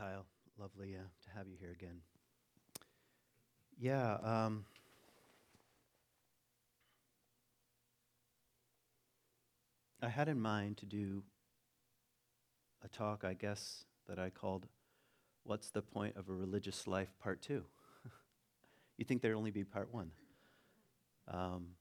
Kyle. 0.00 0.24
Lovely 0.58 0.96
uh, 0.96 1.02
to 1.24 1.30
have 1.36 1.46
you 1.46 1.56
here 1.60 1.72
again. 1.72 2.00
Yeah. 3.78 4.14
Um, 4.22 4.64
I 10.00 10.08
had 10.08 10.30
in 10.30 10.40
mind 10.40 10.78
to 10.78 10.86
do 10.86 11.22
a 12.82 12.88
talk, 12.88 13.24
I 13.24 13.34
guess, 13.34 13.84
that 14.08 14.18
I 14.18 14.30
called 14.30 14.68
What's 15.44 15.68
the 15.68 15.82
Point 15.82 16.16
of 16.16 16.30
a 16.30 16.32
Religious 16.32 16.86
Life, 16.86 17.12
Part 17.22 17.42
Two. 17.42 17.64
you 18.96 19.04
think 19.04 19.20
there'd 19.20 19.36
only 19.36 19.50
be 19.50 19.64
Part 19.64 19.92
One? 19.92 20.12
Um, 21.28 21.72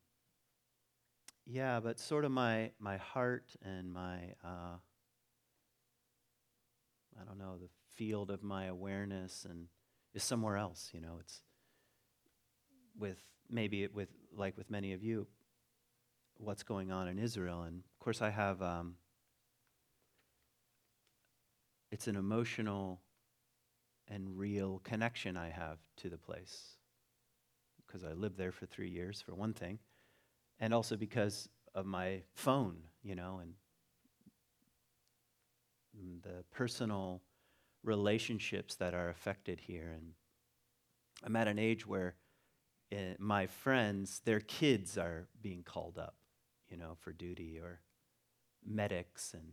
yeah, 1.45 1.79
but 1.79 2.01
sort 2.01 2.25
of 2.25 2.31
my, 2.31 2.71
my 2.79 2.97
heart 2.97 3.55
and 3.63 3.93
my, 3.93 4.17
uh, 4.43 4.75
I 7.17 7.23
don't 7.25 7.39
know, 7.39 7.57
the 7.57 7.69
field 7.99 8.31
of 8.31 8.41
my 8.41 8.63
awareness 8.67 9.45
and 9.47 9.67
is 10.13 10.23
somewhere 10.23 10.55
else, 10.55 10.89
you 10.93 11.01
know. 11.01 11.17
It's 11.19 11.41
with 12.97 13.17
maybe 13.49 13.83
it 13.83 13.93
with 13.93 14.07
like 14.33 14.55
with 14.57 14.71
many 14.71 14.93
of 14.93 15.03
you, 15.03 15.27
what's 16.37 16.63
going 16.63 16.93
on 16.93 17.09
in 17.09 17.19
Israel. 17.19 17.63
And 17.63 17.79
of 17.79 17.99
course, 17.99 18.21
I 18.21 18.29
have, 18.29 18.61
um, 18.61 18.95
it's 21.91 22.07
an 22.07 22.15
emotional 22.15 23.01
and 24.07 24.37
real 24.37 24.79
connection 24.85 25.35
I 25.35 25.49
have 25.49 25.79
to 25.97 26.09
the 26.09 26.17
place 26.17 26.77
because 27.85 28.05
I 28.05 28.13
lived 28.13 28.37
there 28.37 28.53
for 28.53 28.65
three 28.65 28.89
years, 28.89 29.21
for 29.21 29.35
one 29.35 29.53
thing, 29.53 29.77
and 30.61 30.73
also 30.73 30.95
because 30.95 31.49
of 31.75 31.85
my 31.85 32.21
phone, 32.33 32.77
you 33.03 33.15
know, 33.15 33.41
and 33.41 33.53
the 36.23 36.45
personal 36.51 37.21
relationships 37.83 38.75
that 38.75 38.93
are 38.93 39.09
affected 39.09 39.61
here. 39.61 39.91
And 39.95 40.13
I'm 41.23 41.35
at 41.35 41.47
an 41.47 41.59
age 41.59 41.87
where 41.87 42.15
uh, 42.91 43.15
my 43.17 43.47
friends, 43.47 44.21
their 44.25 44.39
kids 44.39 44.97
are 44.97 45.27
being 45.41 45.63
called 45.63 45.97
up, 45.97 46.15
you 46.69 46.77
know, 46.77 46.95
for 46.99 47.11
duty 47.11 47.59
or 47.59 47.81
medics 48.65 49.33
and 49.33 49.43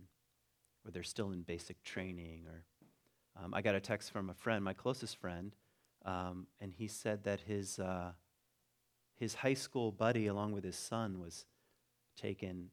or 0.85 0.91
they're 0.91 1.03
still 1.03 1.33
in 1.33 1.43
basic 1.43 1.83
training 1.83 2.45
or 2.47 2.65
um, 3.43 3.53
I 3.53 3.61
got 3.61 3.75
a 3.75 3.81
text 3.81 4.13
from 4.13 4.31
a 4.31 4.35
friend, 4.35 4.65
my 4.65 4.73
closest 4.73 5.17
friend, 5.17 5.55
um, 6.05 6.47
and 6.61 6.73
he 6.73 6.89
said 6.89 7.25
that 7.25 7.41
his 7.41 7.79
uh, 7.79 8.13
his 9.17 9.35
high 9.35 9.55
school 9.55 9.93
buddy, 9.93 10.27
along 10.27 10.53
with 10.53 10.65
his 10.65 10.77
son, 10.77 11.21
was 11.21 11.45
taken 12.17 12.71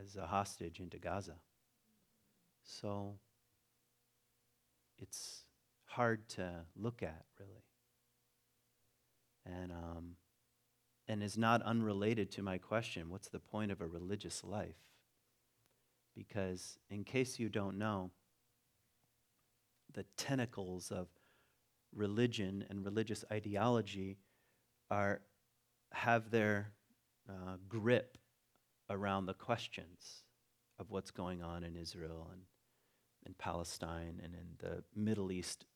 as 0.00 0.16
a 0.16 0.26
hostage 0.26 0.80
into 0.80 0.98
Gaza. 0.98 1.36
So 2.62 3.16
it's 5.00 5.44
hard 5.86 6.28
to 6.30 6.64
look 6.76 7.02
at, 7.02 7.24
really. 7.38 7.64
And, 9.44 9.72
um, 9.72 10.16
and 11.06 11.22
is 11.22 11.38
not 11.38 11.62
unrelated 11.62 12.30
to 12.32 12.42
my 12.42 12.58
question 12.58 13.08
what's 13.08 13.28
the 13.28 13.38
point 13.38 13.72
of 13.72 13.80
a 13.80 13.86
religious 13.86 14.44
life? 14.44 14.76
Because, 16.14 16.78
in 16.90 17.04
case 17.04 17.38
you 17.38 17.48
don't 17.48 17.78
know, 17.78 18.10
the 19.94 20.04
tentacles 20.16 20.90
of 20.90 21.08
religion 21.94 22.64
and 22.68 22.84
religious 22.84 23.24
ideology 23.32 24.18
are 24.90 25.22
have 25.92 26.30
their 26.30 26.72
uh, 27.28 27.56
grip 27.68 28.18
around 28.90 29.26
the 29.26 29.34
questions 29.34 30.24
of 30.78 30.90
what's 30.90 31.10
going 31.10 31.42
on 31.42 31.64
in 31.64 31.76
Israel 31.76 32.28
and 32.30 32.42
in 33.26 33.34
Palestine 33.34 34.20
and 34.22 34.34
in 34.34 34.46
the 34.58 34.82
Middle 34.94 35.30
East 35.30 35.66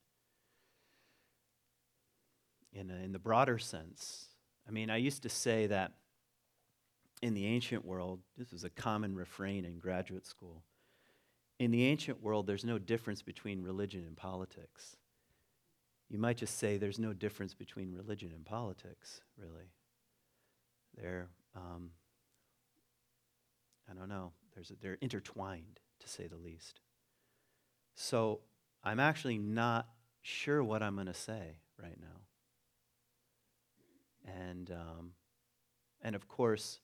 in, 2.73 2.91
a, 2.91 2.95
in 2.95 3.13
the 3.13 3.19
broader 3.19 3.59
sense. 3.59 4.27
I 4.67 4.71
mean, 4.71 4.91
I 4.91 4.97
used 4.97 5.23
to 5.23 5.29
say 5.29 5.67
that 5.67 5.93
in 7.21 7.35
the 7.35 7.47
ancient 7.47 7.85
world, 7.85 8.21
this 8.37 8.53
was 8.53 8.65
a 8.65 8.71
common 8.71 9.15
refrain 9.15 9.65
in 9.65 9.79
graduate 9.79 10.27
school. 10.27 10.63
In 11.59 11.71
the 11.71 11.85
ancient 11.85 12.23
world, 12.23 12.47
there's 12.47 12.65
no 12.65 12.79
difference 12.79 13.23
between 13.23 13.63
religion 13.63 14.05
and 14.07 14.17
politics. 14.17 14.97
You 16.09 16.19
might 16.19 16.37
just 16.37 16.59
say 16.59 16.77
there's 16.77 16.99
no 16.99 17.13
difference 17.13 17.55
between 17.55 17.93
religion 17.93 18.33
and 18.35 18.45
politics, 18.45 19.21
really. 19.39 19.71
They're, 20.97 21.29
um, 21.55 21.91
I 23.91 23.95
don't 23.95 24.09
know, 24.09 24.33
there's 24.55 24.71
a, 24.71 24.75
they're 24.81 24.99
intertwined, 25.01 25.81
to 26.01 26.09
say 26.09 26.27
the 26.27 26.37
least. 26.37 26.81
So 27.95 28.41
I'm 28.83 29.01
actually 29.01 29.39
not 29.39 29.89
sure 30.23 30.63
what 30.63 30.83
I'm 30.83 30.95
going 30.95 31.07
to 31.07 31.15
say 31.15 31.59
right 31.81 31.99
now. 32.01 32.07
And, 34.51 34.71
um, 34.71 35.11
and 36.03 36.15
of 36.15 36.29
course, 36.29 36.79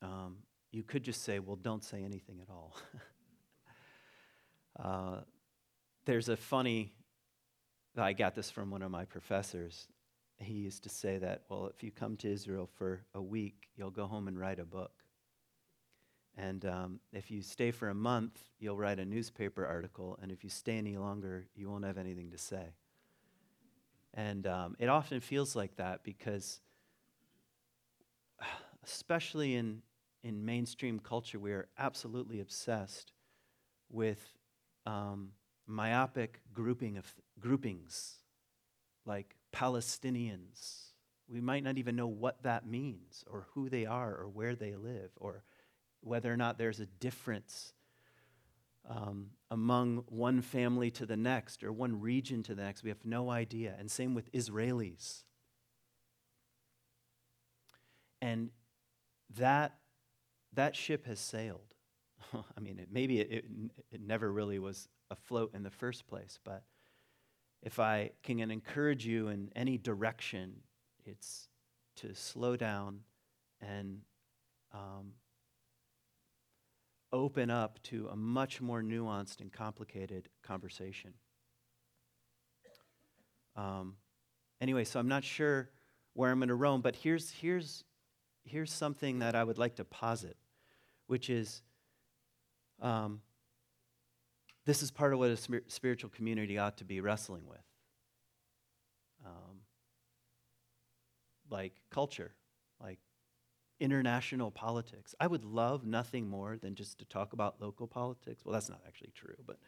um, 0.00 0.38
you 0.70 0.82
could 0.82 1.02
just 1.02 1.22
say, 1.22 1.38
well, 1.38 1.56
don't 1.56 1.84
say 1.84 2.02
anything 2.04 2.40
at 2.40 2.48
all. 2.50 2.76
uh, 4.82 5.20
there's 6.04 6.28
a 6.28 6.36
funny, 6.36 6.92
I 7.96 8.12
got 8.12 8.34
this 8.34 8.50
from 8.50 8.70
one 8.70 8.82
of 8.82 8.90
my 8.90 9.04
professors 9.04 9.88
he 10.42 10.54
used 10.54 10.82
to 10.82 10.88
say 10.88 11.18
that, 11.18 11.42
well, 11.48 11.66
if 11.66 11.82
you 11.82 11.90
come 11.90 12.16
to 12.18 12.30
Israel 12.30 12.68
for 12.78 13.04
a 13.14 13.22
week, 13.22 13.68
you'll 13.76 13.90
go 13.90 14.06
home 14.06 14.28
and 14.28 14.38
write 14.38 14.58
a 14.58 14.64
book. 14.64 14.92
And 16.36 16.64
um, 16.64 17.00
if 17.12 17.30
you 17.30 17.42
stay 17.42 17.70
for 17.70 17.88
a 17.90 17.94
month, 17.94 18.40
you'll 18.58 18.76
write 18.76 18.98
a 18.98 19.04
newspaper 19.04 19.66
article. 19.66 20.18
And 20.22 20.32
if 20.32 20.42
you 20.42 20.50
stay 20.50 20.78
any 20.78 20.96
longer, 20.96 21.46
you 21.54 21.68
won't 21.68 21.84
have 21.84 21.98
anything 21.98 22.30
to 22.30 22.38
say. 22.38 22.74
And 24.14 24.46
um, 24.46 24.76
it 24.78 24.88
often 24.88 25.20
feels 25.20 25.54
like 25.54 25.76
that 25.76 26.02
because, 26.04 26.60
especially 28.84 29.56
in, 29.56 29.82
in 30.22 30.44
mainstream 30.44 30.98
culture, 30.98 31.38
we 31.38 31.52
are 31.52 31.68
absolutely 31.78 32.40
obsessed 32.40 33.12
with 33.90 34.36
um, 34.86 35.30
myopic 35.66 36.40
grouping 36.52 36.96
of 36.96 37.04
th- 37.04 37.22
groupings 37.40 38.16
like 39.04 39.36
Palestinians. 39.54 40.92
We 41.28 41.40
might 41.40 41.62
not 41.62 41.78
even 41.78 41.96
know 41.96 42.06
what 42.06 42.42
that 42.42 42.66
means, 42.66 43.24
or 43.30 43.46
who 43.54 43.68
they 43.68 43.86
are, 43.86 44.14
or 44.14 44.28
where 44.28 44.54
they 44.54 44.76
live, 44.76 45.10
or 45.16 45.44
whether 46.02 46.32
or 46.32 46.36
not 46.36 46.58
there's 46.58 46.80
a 46.80 46.86
difference 46.86 47.72
um, 48.88 49.28
among 49.50 50.04
one 50.08 50.42
family 50.42 50.90
to 50.90 51.06
the 51.06 51.16
next, 51.16 51.62
or 51.62 51.72
one 51.72 52.00
region 52.00 52.42
to 52.44 52.54
the 52.54 52.62
next. 52.62 52.82
We 52.82 52.90
have 52.90 53.04
no 53.04 53.30
idea. 53.30 53.74
And 53.78 53.90
same 53.90 54.14
with 54.14 54.30
Israelis. 54.32 55.22
And 58.20 58.50
that, 59.36 59.78
that 60.52 60.76
ship 60.76 61.06
has 61.06 61.20
sailed. 61.20 61.74
I 62.34 62.60
mean, 62.60 62.78
it, 62.78 62.88
maybe 62.90 63.20
it, 63.20 63.30
it, 63.30 63.44
it 63.90 64.00
never 64.00 64.32
really 64.32 64.58
was 64.58 64.88
afloat 65.10 65.52
in 65.54 65.62
the 65.62 65.70
first 65.70 66.06
place, 66.06 66.38
but 66.44 66.62
if 67.62 67.78
I 67.78 68.10
can 68.22 68.50
encourage 68.50 69.06
you 69.06 69.28
in 69.28 69.50
any 69.54 69.78
direction, 69.78 70.54
it's 71.04 71.48
to 71.96 72.14
slow 72.14 72.56
down 72.56 73.00
and 73.60 74.00
um, 74.72 75.12
open 77.12 77.50
up 77.50 77.82
to 77.84 78.08
a 78.08 78.16
much 78.16 78.60
more 78.60 78.82
nuanced 78.82 79.40
and 79.40 79.52
complicated 79.52 80.28
conversation. 80.42 81.12
Um, 83.54 83.96
anyway, 84.60 84.84
so 84.84 84.98
I'm 84.98 85.08
not 85.08 85.24
sure 85.24 85.70
where 86.14 86.30
I'm 86.30 86.38
going 86.38 86.48
to 86.48 86.54
roam, 86.54 86.80
but 86.80 86.96
here's, 86.96 87.30
here's, 87.30 87.84
here's 88.44 88.72
something 88.72 89.18
that 89.18 89.34
I 89.34 89.44
would 89.44 89.58
like 89.58 89.76
to 89.76 89.84
posit, 89.84 90.36
which 91.06 91.28
is 91.28 91.62
um, 92.80 93.20
this 94.64 94.82
is 94.82 94.90
part 94.90 95.12
of 95.12 95.18
what 95.18 95.30
a 95.30 95.62
spiritual 95.68 96.10
community 96.10 96.58
ought 96.58 96.78
to 96.78 96.84
be 96.84 97.00
wrestling 97.00 97.42
with. 97.46 97.62
Um, 99.24 99.60
like 101.50 101.72
culture, 101.90 102.32
international 103.82 104.52
politics. 104.52 105.14
I 105.18 105.26
would 105.26 105.44
love 105.44 105.84
nothing 105.84 106.28
more 106.28 106.56
than 106.56 106.76
just 106.76 106.98
to 107.00 107.04
talk 107.04 107.32
about 107.32 107.60
local 107.60 107.88
politics. 107.88 108.44
Well, 108.44 108.52
that's 108.52 108.70
not 108.70 108.80
actually 108.86 109.10
true, 109.14 109.34
but. 109.46 109.58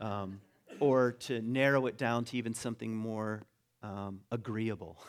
Um, 0.00 0.40
or 0.78 1.12
to 1.12 1.42
narrow 1.42 1.86
it 1.86 1.98
down 1.98 2.24
to 2.26 2.36
even 2.36 2.54
something 2.54 2.94
more 2.94 3.42
um, 3.82 4.20
agreeable. 4.30 5.02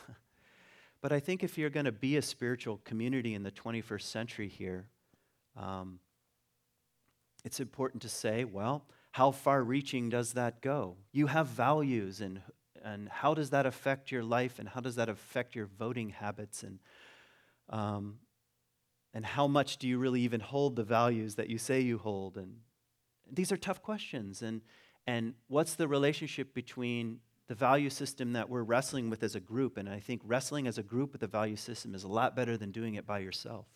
but 1.02 1.12
I 1.12 1.20
think 1.20 1.44
if 1.44 1.56
you're 1.56 1.70
going 1.70 1.86
to 1.86 1.92
be 1.92 2.16
a 2.16 2.22
spiritual 2.22 2.78
community 2.78 3.34
in 3.34 3.44
the 3.44 3.52
21st 3.52 4.02
century 4.02 4.48
here, 4.48 4.86
um, 5.56 6.00
it's 7.44 7.60
important 7.60 8.02
to 8.02 8.08
say, 8.08 8.44
well, 8.44 8.84
how 9.12 9.30
far 9.30 9.62
reaching 9.62 10.08
does 10.08 10.32
that 10.32 10.60
go? 10.60 10.96
You 11.12 11.28
have 11.28 11.46
values, 11.46 12.20
and, 12.20 12.40
and 12.84 13.08
how 13.08 13.34
does 13.34 13.50
that 13.50 13.66
affect 13.66 14.10
your 14.10 14.24
life, 14.24 14.58
and 14.58 14.68
how 14.68 14.80
does 14.80 14.96
that 14.96 15.08
affect 15.08 15.54
your 15.54 15.66
voting 15.66 16.10
habits, 16.10 16.62
and, 16.62 16.80
um, 17.70 18.18
and 19.14 19.24
how 19.24 19.46
much 19.46 19.78
do 19.78 19.88
you 19.88 19.98
really 19.98 20.20
even 20.20 20.40
hold 20.40 20.76
the 20.76 20.84
values 20.84 21.36
that 21.36 21.48
you 21.48 21.58
say 21.58 21.80
you 21.80 21.98
hold? 21.98 22.36
And 22.36 22.56
these 23.30 23.50
are 23.50 23.56
tough 23.56 23.82
questions, 23.82 24.42
and, 24.42 24.60
And 25.06 25.34
what's 25.48 25.74
the 25.74 25.88
relationship 25.88 26.54
between 26.54 27.20
the 27.48 27.54
value 27.54 27.90
system 27.90 28.32
that 28.34 28.48
we're 28.48 28.62
wrestling 28.62 29.10
with 29.10 29.22
as 29.22 29.34
a 29.34 29.40
group? 29.40 29.76
And 29.76 29.88
I 29.88 29.98
think 29.98 30.22
wrestling 30.24 30.66
as 30.66 30.78
a 30.78 30.82
group 30.82 31.12
with 31.12 31.20
the 31.20 31.26
value 31.26 31.56
system 31.56 31.94
is 31.94 32.04
a 32.04 32.08
lot 32.08 32.36
better 32.36 32.56
than 32.56 32.70
doing 32.70 32.94
it 32.94 33.06
by 33.06 33.18
yourself. 33.18 33.66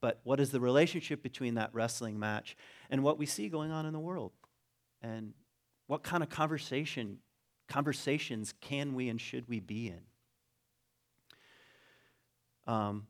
But 0.00 0.20
what 0.22 0.40
is 0.40 0.50
the 0.50 0.60
relationship 0.60 1.22
between 1.22 1.54
that 1.54 1.70
wrestling 1.74 2.18
match 2.18 2.56
and 2.88 3.02
what 3.02 3.18
we 3.18 3.26
see 3.26 3.48
going 3.48 3.72
on 3.72 3.84
in 3.84 3.92
the 3.92 3.98
world? 3.98 4.32
And 5.02 5.34
what 5.88 6.02
kind 6.02 6.22
of 6.22 6.28
conversation 6.28 7.18
conversations 7.68 8.54
can 8.62 8.94
we 8.94 9.10
and 9.10 9.20
should 9.20 9.46
we 9.46 9.60
be 9.60 9.88
in? 9.88 10.00
Um, 12.72 13.06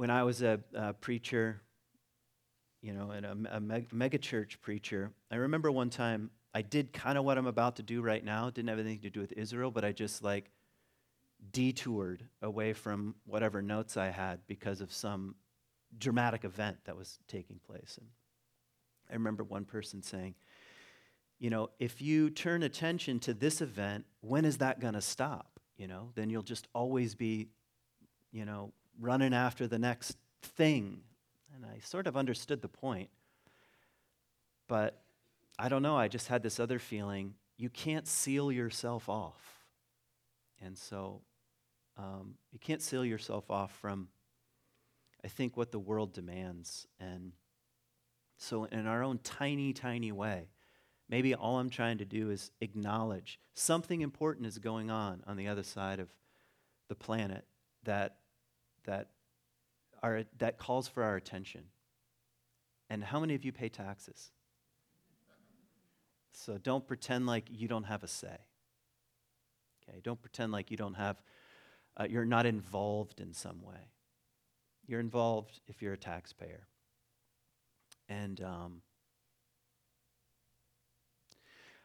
when 0.00 0.08
I 0.08 0.22
was 0.22 0.40
a, 0.40 0.58
a 0.72 0.94
preacher, 0.94 1.60
you 2.80 2.94
know, 2.94 3.10
and 3.10 3.26
a, 3.26 3.56
a 3.56 3.60
meg- 3.60 3.90
megachurch 3.90 4.58
preacher, 4.62 5.12
I 5.30 5.36
remember 5.36 5.70
one 5.70 5.90
time 5.90 6.30
I 6.54 6.62
did 6.62 6.94
kind 6.94 7.18
of 7.18 7.24
what 7.26 7.36
I'm 7.36 7.46
about 7.46 7.76
to 7.76 7.82
do 7.82 8.00
right 8.00 8.24
now. 8.24 8.46
It 8.46 8.54
didn't 8.54 8.70
have 8.70 8.78
anything 8.78 9.00
to 9.00 9.10
do 9.10 9.20
with 9.20 9.32
Israel, 9.32 9.70
but 9.70 9.84
I 9.84 9.92
just 9.92 10.24
like 10.24 10.52
detoured 11.52 12.24
away 12.40 12.72
from 12.72 13.14
whatever 13.26 13.60
notes 13.60 13.98
I 13.98 14.08
had 14.08 14.40
because 14.46 14.80
of 14.80 14.90
some 14.90 15.34
dramatic 15.98 16.46
event 16.46 16.78
that 16.86 16.96
was 16.96 17.18
taking 17.28 17.58
place. 17.58 17.98
And 18.00 18.08
I 19.10 19.12
remember 19.12 19.44
one 19.44 19.66
person 19.66 20.02
saying, 20.02 20.34
you 21.38 21.50
know, 21.50 21.68
if 21.78 22.00
you 22.00 22.30
turn 22.30 22.62
attention 22.62 23.20
to 23.20 23.34
this 23.34 23.60
event, 23.60 24.06
when 24.22 24.46
is 24.46 24.56
that 24.58 24.80
going 24.80 24.94
to 24.94 25.02
stop? 25.02 25.60
You 25.76 25.88
know, 25.88 26.12
then 26.14 26.30
you'll 26.30 26.42
just 26.42 26.68
always 26.72 27.14
be, 27.14 27.48
you 28.32 28.46
know, 28.46 28.72
running 28.98 29.34
after 29.34 29.66
the 29.66 29.78
next 29.78 30.16
thing. 30.42 31.00
And 31.54 31.64
I 31.64 31.80
sort 31.80 32.06
of 32.06 32.16
understood 32.16 32.62
the 32.62 32.68
point. 32.68 33.10
But 34.68 35.02
I 35.58 35.68
don't 35.68 35.82
know, 35.82 35.96
I 35.96 36.08
just 36.08 36.28
had 36.28 36.42
this 36.42 36.60
other 36.60 36.78
feeling 36.78 37.34
you 37.58 37.68
can't 37.68 38.08
seal 38.08 38.50
yourself 38.50 39.08
off. 39.08 39.66
And 40.62 40.78
so 40.78 41.20
um, 41.98 42.34
you 42.52 42.58
can't 42.58 42.80
seal 42.80 43.04
yourself 43.04 43.50
off 43.50 43.72
from, 43.80 44.08
I 45.22 45.28
think, 45.28 45.56
what 45.56 45.70
the 45.70 45.78
world 45.78 46.14
demands. 46.14 46.86
And 46.98 47.32
so, 48.38 48.64
in 48.64 48.86
our 48.86 49.02
own 49.02 49.18
tiny, 49.22 49.74
tiny 49.74 50.12
way, 50.12 50.48
maybe 51.10 51.34
all 51.34 51.58
I'm 51.58 51.68
trying 51.68 51.98
to 51.98 52.06
do 52.06 52.30
is 52.30 52.50
acknowledge 52.62 53.38
something 53.54 54.00
important 54.00 54.46
is 54.46 54.58
going 54.58 54.90
on 54.90 55.22
on 55.26 55.36
the 55.36 55.48
other 55.48 55.62
side 55.62 56.00
of 56.00 56.08
the 56.88 56.94
planet 56.94 57.44
that, 57.84 58.16
that, 58.84 59.08
are, 60.02 60.24
that 60.38 60.58
calls 60.58 60.88
for 60.88 61.02
our 61.02 61.16
attention. 61.16 61.64
And 62.88 63.04
how 63.04 63.20
many 63.20 63.34
of 63.34 63.44
you 63.44 63.52
pay 63.52 63.68
taxes? 63.68 64.30
So 66.32 66.58
don't 66.58 66.86
pretend 66.86 67.26
like 67.26 67.46
you 67.50 67.68
don't 67.68 67.84
have 67.84 68.02
a 68.02 68.08
say. 68.08 68.38
Okay, 69.88 70.00
don't 70.02 70.20
pretend 70.20 70.52
like 70.52 70.70
you 70.70 70.76
don't 70.76 70.94
have 70.94 71.22
uh, 71.96 72.06
you're 72.08 72.24
not 72.24 72.46
involved 72.46 73.20
in 73.20 73.32
some 73.32 73.62
way. 73.62 73.90
You're 74.86 75.00
involved 75.00 75.60
if 75.66 75.82
you're 75.82 75.92
a 75.92 75.98
taxpayer. 75.98 76.66
And 78.08 78.40
um, 78.40 78.82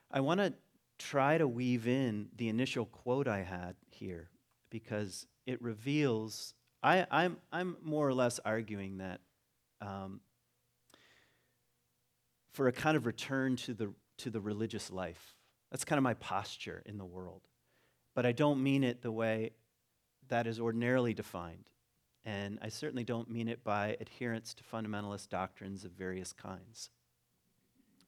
I 0.09 0.21
want 0.21 0.39
to 0.39 0.53
try 0.97 1.37
to 1.37 1.47
weave 1.47 1.87
in 1.87 2.29
the 2.35 2.49
initial 2.49 2.85
quote 2.85 3.27
I 3.27 3.43
had 3.43 3.75
here 3.89 4.29
because 4.69 5.27
it 5.45 5.61
reveals, 5.61 6.53
I, 6.85 7.07
I'm, 7.09 7.37
I'm 7.51 7.77
more 7.81 8.07
or 8.07 8.13
less 8.13 8.39
arguing 8.45 8.99
that 8.99 9.19
um, 9.81 10.19
for 12.53 12.67
a 12.67 12.71
kind 12.71 12.95
of 12.95 13.07
return 13.07 13.55
to 13.57 13.73
the, 13.73 13.91
to 14.19 14.29
the 14.29 14.39
religious 14.39 14.91
life. 14.91 15.35
That's 15.71 15.83
kind 15.83 15.97
of 15.97 16.03
my 16.03 16.13
posture 16.13 16.83
in 16.85 16.99
the 16.99 17.05
world. 17.05 17.41
But 18.13 18.27
I 18.27 18.33
don't 18.33 18.61
mean 18.61 18.83
it 18.83 19.01
the 19.01 19.11
way 19.11 19.53
that 20.27 20.45
is 20.45 20.59
ordinarily 20.59 21.15
defined. 21.15 21.71
And 22.23 22.59
I 22.61 22.69
certainly 22.69 23.03
don't 23.03 23.31
mean 23.31 23.47
it 23.47 23.63
by 23.63 23.97
adherence 23.99 24.53
to 24.53 24.63
fundamentalist 24.63 25.29
doctrines 25.29 25.85
of 25.85 25.91
various 25.91 26.33
kinds. 26.33 26.91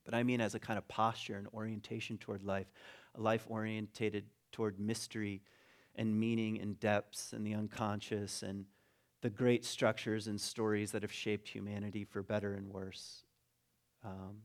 But 0.06 0.14
I 0.14 0.22
mean 0.22 0.40
as 0.40 0.54
a 0.54 0.60
kind 0.60 0.78
of 0.78 0.88
posture 0.88 1.36
and 1.36 1.48
orientation 1.48 2.20
toward 2.20 2.44
life, 2.44 2.68
a 3.16 3.22
life 3.22 3.46
orientated 3.50 4.26
toward 4.52 4.80
mystery 4.80 5.42
and 5.98 6.20
meaning 6.20 6.60
and 6.60 6.80
depths 6.80 7.34
and 7.34 7.46
the 7.46 7.54
unconscious 7.54 8.44
and 8.44 8.66
the 9.22 9.30
great 9.30 9.66
structures 9.66 10.28
and 10.28 10.40
stories 10.40 10.92
that 10.92 11.02
have 11.02 11.12
shaped 11.12 11.50
humanity 11.50 12.04
for 12.04 12.22
better 12.22 12.54
and 12.54 12.70
worse. 12.70 13.24
Um, 14.06 14.44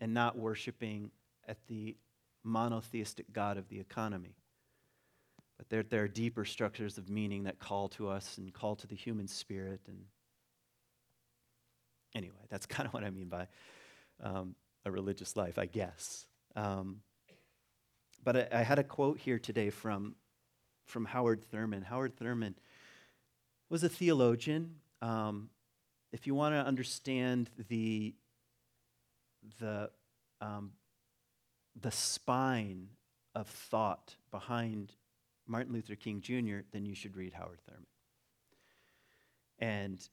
and 0.00 0.12
not 0.12 0.36
worshiping 0.36 1.12
at 1.46 1.58
the 1.68 1.96
monotheistic 2.42 3.32
God 3.32 3.56
of 3.56 3.68
the 3.68 3.78
economy. 3.78 4.34
But 5.56 5.68
there, 5.68 5.84
there 5.84 6.02
are 6.02 6.08
deeper 6.08 6.44
structures 6.44 6.98
of 6.98 7.08
meaning 7.08 7.44
that 7.44 7.60
call 7.60 7.88
to 7.90 8.08
us 8.08 8.36
and 8.36 8.52
call 8.52 8.74
to 8.76 8.86
the 8.88 8.96
human 8.96 9.28
spirit. 9.28 9.80
And 9.86 10.06
anyway, 12.16 12.34
that's 12.48 12.66
kind 12.74 12.86
of 12.86 12.92
what 12.92 13.04
I 13.04 13.10
mean 13.10 13.28
by 13.28 13.46
um, 14.20 14.56
a 14.84 14.90
religious 14.90 15.36
life, 15.36 15.58
I 15.58 15.66
guess. 15.66 16.26
Um, 16.56 17.02
but 18.24 18.36
I, 18.36 18.48
I, 18.60 18.62
had 18.62 18.78
a 18.78 18.84
quote 18.84 19.18
here 19.18 19.38
today 19.38 19.70
from, 19.70 20.16
from 20.84 21.04
Howard 21.04 21.44
Thurman. 21.50 21.82
Howard 21.82 22.16
Thurman 22.16 22.54
was 23.68 23.82
a 23.82 23.88
theologian. 23.88 24.76
Um, 25.00 25.50
if 26.12 26.26
you 26.26 26.34
want 26.34 26.54
to 26.54 26.58
understand 26.58 27.50
the, 27.68 28.14
the, 29.60 29.90
um, 30.40 30.72
the 31.80 31.90
spine 31.90 32.88
of 33.34 33.48
thought 33.48 34.16
behind 34.30 34.92
Martin 35.46 35.72
Luther 35.72 35.94
King 35.94 36.20
Jr., 36.20 36.60
then 36.72 36.84
you 36.84 36.94
should 36.94 37.16
read 37.16 37.32
Howard 37.32 37.60
Thurman. 37.66 37.86
And 39.58 40.08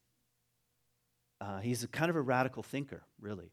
uh, 1.41 1.59
he's 1.59 1.83
a 1.83 1.87
kind 1.87 2.09
of 2.09 2.15
a 2.15 2.21
radical 2.21 2.63
thinker, 2.63 3.03
really, 3.19 3.51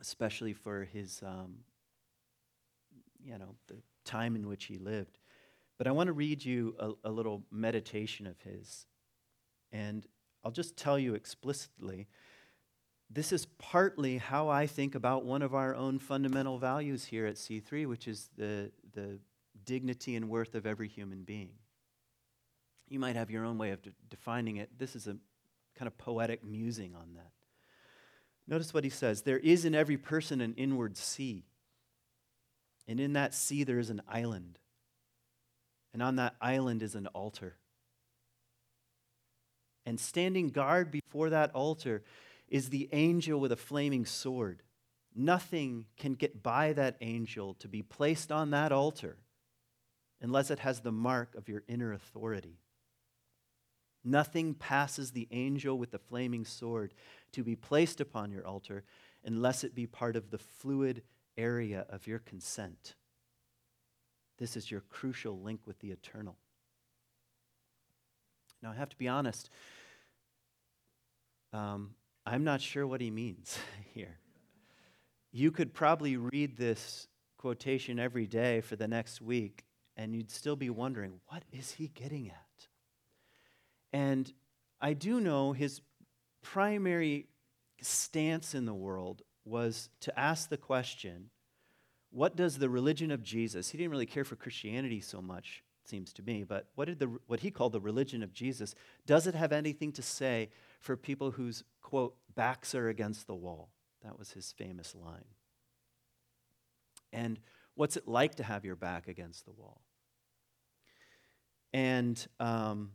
especially 0.00 0.52
for 0.52 0.84
his, 0.84 1.22
um, 1.24 1.58
you 3.24 3.38
know, 3.38 3.54
the 3.68 3.76
time 4.04 4.36
in 4.36 4.48
which 4.48 4.64
he 4.64 4.78
lived. 4.78 5.17
But 5.78 5.86
I 5.86 5.92
want 5.92 6.08
to 6.08 6.12
read 6.12 6.44
you 6.44 6.74
a, 6.78 7.08
a 7.08 7.10
little 7.10 7.44
meditation 7.50 8.26
of 8.26 8.40
his. 8.40 8.86
And 9.72 10.04
I'll 10.44 10.50
just 10.50 10.76
tell 10.76 10.98
you 10.98 11.14
explicitly 11.14 12.08
this 13.10 13.32
is 13.32 13.46
partly 13.46 14.18
how 14.18 14.48
I 14.48 14.66
think 14.66 14.94
about 14.94 15.24
one 15.24 15.40
of 15.40 15.54
our 15.54 15.74
own 15.74 15.98
fundamental 15.98 16.58
values 16.58 17.06
here 17.06 17.26
at 17.26 17.36
C3, 17.36 17.86
which 17.86 18.06
is 18.06 18.28
the, 18.36 18.70
the 18.92 19.18
dignity 19.64 20.14
and 20.14 20.28
worth 20.28 20.54
of 20.54 20.66
every 20.66 20.88
human 20.88 21.22
being. 21.22 21.52
You 22.88 22.98
might 22.98 23.16
have 23.16 23.30
your 23.30 23.44
own 23.44 23.56
way 23.56 23.70
of 23.70 23.82
de- 23.82 23.92
defining 24.10 24.56
it. 24.56 24.78
This 24.78 24.94
is 24.94 25.06
a 25.06 25.16
kind 25.74 25.86
of 25.86 25.96
poetic 25.96 26.44
musing 26.44 26.94
on 26.94 27.14
that. 27.14 27.30
Notice 28.46 28.74
what 28.74 28.84
he 28.84 28.90
says 28.90 29.22
There 29.22 29.38
is 29.38 29.64
in 29.64 29.74
every 29.74 29.96
person 29.96 30.40
an 30.40 30.54
inward 30.56 30.96
sea, 30.96 31.44
and 32.86 33.00
in 33.00 33.14
that 33.14 33.34
sea 33.34 33.64
there 33.64 33.78
is 33.78 33.90
an 33.90 34.02
island, 34.08 34.58
and 35.92 36.02
on 36.02 36.16
that 36.16 36.34
island 36.40 36.82
is 36.82 36.94
an 36.94 37.06
altar. 37.08 37.56
And 39.86 39.98
standing 39.98 40.48
guard 40.48 40.90
before 40.90 41.30
that 41.30 41.54
altar 41.54 42.02
is 42.48 42.70
the 42.70 42.88
angel 42.92 43.40
with 43.40 43.52
a 43.52 43.56
flaming 43.56 44.04
sword. 44.04 44.62
Nothing 45.14 45.86
can 45.96 46.14
get 46.14 46.42
by 46.42 46.72
that 46.74 46.96
angel 47.00 47.54
to 47.54 47.68
be 47.68 47.82
placed 47.82 48.30
on 48.30 48.50
that 48.50 48.72
altar 48.72 49.16
unless 50.20 50.50
it 50.50 50.58
has 50.58 50.80
the 50.80 50.92
mark 50.92 51.34
of 51.34 51.48
your 51.48 51.62
inner 51.68 51.92
authority. 51.92 52.58
Nothing 54.04 54.54
passes 54.54 55.10
the 55.10 55.28
angel 55.30 55.78
with 55.78 55.90
the 55.90 55.98
flaming 55.98 56.44
sword 56.44 56.94
to 57.32 57.42
be 57.42 57.56
placed 57.56 58.00
upon 58.00 58.30
your 58.30 58.46
altar 58.46 58.84
unless 59.24 59.64
it 59.64 59.74
be 59.74 59.86
part 59.86 60.16
of 60.16 60.30
the 60.30 60.38
fluid 60.38 61.02
area 61.36 61.86
of 61.88 62.06
your 62.06 62.18
consent. 62.18 62.94
This 64.38 64.56
is 64.56 64.70
your 64.70 64.82
crucial 64.88 65.40
link 65.40 65.60
with 65.66 65.78
the 65.80 65.90
eternal. 65.90 66.36
Now, 68.62 68.70
I 68.70 68.74
have 68.74 68.88
to 68.88 68.96
be 68.96 69.08
honest, 69.08 69.50
um, 71.52 71.90
I'm 72.26 72.44
not 72.44 72.60
sure 72.60 72.86
what 72.86 73.00
he 73.00 73.10
means 73.10 73.58
here. 73.94 74.18
You 75.32 75.50
could 75.50 75.74
probably 75.74 76.16
read 76.16 76.56
this 76.56 77.06
quotation 77.36 77.98
every 77.98 78.26
day 78.26 78.60
for 78.60 78.76
the 78.76 78.88
next 78.88 79.20
week 79.20 79.64
and 79.96 80.14
you'd 80.14 80.30
still 80.30 80.56
be 80.56 80.70
wondering, 80.70 81.20
what 81.26 81.42
is 81.52 81.72
he 81.72 81.88
getting 81.88 82.28
at? 82.28 82.68
And 83.92 84.32
I 84.80 84.92
do 84.92 85.20
know 85.20 85.52
his 85.52 85.80
primary 86.42 87.26
stance 87.82 88.54
in 88.54 88.64
the 88.64 88.74
world 88.74 89.22
was 89.44 89.88
to 90.00 90.18
ask 90.18 90.48
the 90.48 90.56
question, 90.56 91.30
what 92.10 92.36
does 92.36 92.58
the 92.58 92.70
religion 92.70 93.10
of 93.10 93.22
Jesus, 93.22 93.70
he 93.70 93.78
didn't 93.78 93.90
really 93.90 94.06
care 94.06 94.24
for 94.24 94.36
Christianity 94.36 95.00
so 95.00 95.20
much, 95.20 95.62
it 95.84 95.88
seems 95.88 96.12
to 96.14 96.22
me, 96.22 96.44
but 96.44 96.68
what, 96.74 96.86
did 96.86 96.98
the, 96.98 97.18
what 97.26 97.40
he 97.40 97.50
called 97.50 97.72
the 97.72 97.80
religion 97.80 98.22
of 98.22 98.32
Jesus, 98.32 98.74
does 99.06 99.26
it 99.26 99.34
have 99.34 99.52
anything 99.52 99.92
to 99.92 100.02
say 100.02 100.48
for 100.80 100.96
people 100.96 101.32
whose, 101.32 101.64
quote, 101.82 102.14
backs 102.34 102.74
are 102.74 102.88
against 102.88 103.26
the 103.26 103.34
wall? 103.34 103.70
That 104.04 104.18
was 104.18 104.32
his 104.32 104.52
famous 104.52 104.94
line. 104.94 105.24
And 107.12 107.38
what's 107.74 107.96
it 107.96 108.06
like 108.06 108.36
to 108.36 108.42
have 108.42 108.64
your 108.64 108.76
back 108.76 109.08
against 109.08 109.44
the 109.44 109.52
wall? 109.52 109.82
And 111.72 112.26
um, 112.40 112.92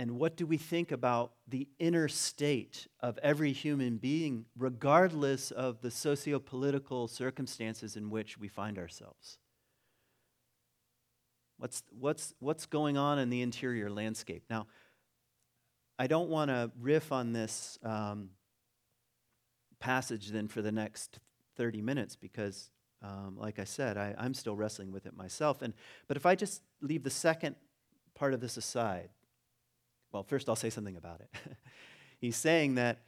and 0.00 0.12
what 0.12 0.34
do 0.34 0.46
we 0.46 0.56
think 0.56 0.92
about 0.92 1.32
the 1.46 1.68
inner 1.78 2.08
state 2.08 2.86
of 3.00 3.18
every 3.22 3.52
human 3.52 3.98
being, 3.98 4.46
regardless 4.56 5.50
of 5.50 5.82
the 5.82 5.90
socio 5.90 6.38
political 6.38 7.06
circumstances 7.06 7.96
in 7.96 8.08
which 8.08 8.38
we 8.38 8.48
find 8.48 8.78
ourselves? 8.78 9.36
What's, 11.58 11.82
what's, 11.90 12.32
what's 12.38 12.64
going 12.64 12.96
on 12.96 13.18
in 13.18 13.28
the 13.28 13.42
interior 13.42 13.90
landscape? 13.90 14.44
Now, 14.48 14.68
I 15.98 16.06
don't 16.06 16.30
want 16.30 16.48
to 16.48 16.70
riff 16.80 17.12
on 17.12 17.34
this 17.34 17.78
um, 17.82 18.30
passage 19.80 20.28
then 20.28 20.48
for 20.48 20.62
the 20.62 20.72
next 20.72 21.18
30 21.58 21.82
minutes 21.82 22.16
because, 22.16 22.70
um, 23.02 23.36
like 23.36 23.58
I 23.58 23.64
said, 23.64 23.98
I, 23.98 24.14
I'm 24.16 24.32
still 24.32 24.56
wrestling 24.56 24.92
with 24.92 25.04
it 25.04 25.14
myself. 25.14 25.60
And, 25.60 25.74
but 26.08 26.16
if 26.16 26.24
I 26.24 26.36
just 26.36 26.62
leave 26.80 27.02
the 27.02 27.10
second 27.10 27.56
part 28.14 28.32
of 28.32 28.40
this 28.40 28.56
aside, 28.56 29.10
well, 30.12 30.22
first 30.22 30.48
I'll 30.48 30.56
say 30.56 30.70
something 30.70 30.96
about 30.96 31.20
it. 31.20 31.30
He's 32.20 32.36
saying 32.36 32.74
that 32.74 32.98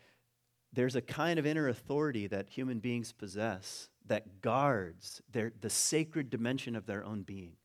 there's 0.73 0.97
a 0.97 1.03
kind 1.03 1.39
of 1.39 1.47
inner 1.47 1.69
authority 1.69 2.27
that 2.29 2.49
human 2.49 2.79
beings 2.79 3.13
possess 3.13 3.89
that 4.07 4.41
guards 4.41 5.21
their, 5.31 5.53
the 5.61 5.71
sacred 5.71 6.31
dimension 6.31 6.75
of 6.75 6.87
their 6.87 7.05
own 7.05 7.23
being. 7.23 7.57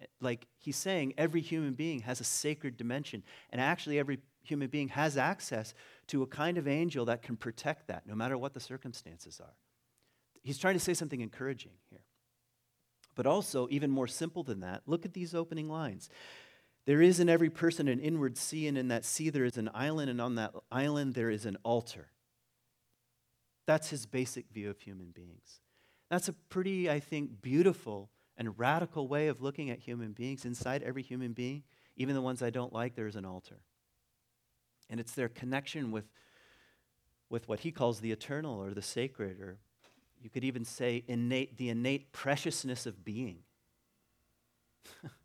Eh, 0.00 0.06
like 0.20 0.46
he's 0.58 0.76
saying, 0.76 1.14
every 1.16 1.40
human 1.40 1.74
being 1.74 2.00
has 2.00 2.20
a 2.20 2.24
sacred 2.24 2.76
dimension, 2.76 3.22
and 3.50 3.60
actually, 3.60 3.98
every 3.98 4.18
human 4.42 4.68
being 4.68 4.88
has 4.88 5.16
access 5.16 5.72
to 6.08 6.22
a 6.22 6.26
kind 6.26 6.58
of 6.58 6.68
angel 6.68 7.04
that 7.06 7.22
can 7.22 7.36
protect 7.36 7.86
that, 7.88 8.06
no 8.06 8.14
matter 8.14 8.36
what 8.36 8.52
the 8.52 8.60
circumstances 8.60 9.40
are. 9.40 9.54
He's 10.42 10.58
trying 10.58 10.74
to 10.74 10.80
say 10.80 10.94
something 10.94 11.20
encouraging 11.20 11.72
here. 11.88 12.02
But 13.14 13.26
also, 13.26 13.68
even 13.70 13.90
more 13.90 14.08
simple 14.08 14.42
than 14.42 14.60
that, 14.60 14.82
look 14.86 15.06
at 15.06 15.14
these 15.14 15.34
opening 15.34 15.68
lines. 15.68 16.10
There 16.86 17.00
is 17.00 17.18
in 17.18 17.28
every 17.28 17.50
person 17.50 17.88
an 17.88 18.00
inward 18.00 18.36
sea, 18.36 18.66
and 18.66 18.76
in 18.76 18.88
that 18.88 19.04
sea 19.04 19.30
there 19.30 19.44
is 19.44 19.56
an 19.56 19.70
island, 19.74 20.10
and 20.10 20.20
on 20.20 20.34
that 20.34 20.52
island 20.70 21.14
there 21.14 21.30
is 21.30 21.46
an 21.46 21.56
altar. 21.62 22.08
That's 23.66 23.88
his 23.88 24.04
basic 24.04 24.50
view 24.50 24.68
of 24.68 24.80
human 24.80 25.10
beings. 25.10 25.60
That's 26.10 26.28
a 26.28 26.34
pretty, 26.34 26.90
I 26.90 27.00
think, 27.00 27.40
beautiful 27.40 28.10
and 28.36 28.58
radical 28.58 29.08
way 29.08 29.28
of 29.28 29.40
looking 29.40 29.70
at 29.70 29.78
human 29.78 30.12
beings. 30.12 30.44
Inside 30.44 30.82
every 30.82 31.02
human 31.02 31.32
being, 31.32 31.62
even 31.96 32.14
the 32.14 32.20
ones 32.20 32.42
I 32.42 32.50
don't 32.50 32.72
like, 32.72 32.94
there's 32.94 33.16
an 33.16 33.24
altar. 33.24 33.60
And 34.90 35.00
it's 35.00 35.12
their 35.12 35.30
connection 35.30 35.90
with, 35.90 36.04
with 37.30 37.48
what 37.48 37.60
he 37.60 37.72
calls 37.72 38.00
the 38.00 38.12
eternal 38.12 38.62
or 38.62 38.74
the 38.74 38.82
sacred, 38.82 39.40
or 39.40 39.56
you 40.20 40.28
could 40.28 40.44
even 40.44 40.64
say 40.64 41.04
innate, 41.08 41.56
the 41.56 41.70
innate 41.70 42.12
preciousness 42.12 42.84
of 42.84 43.04
being. 43.04 43.38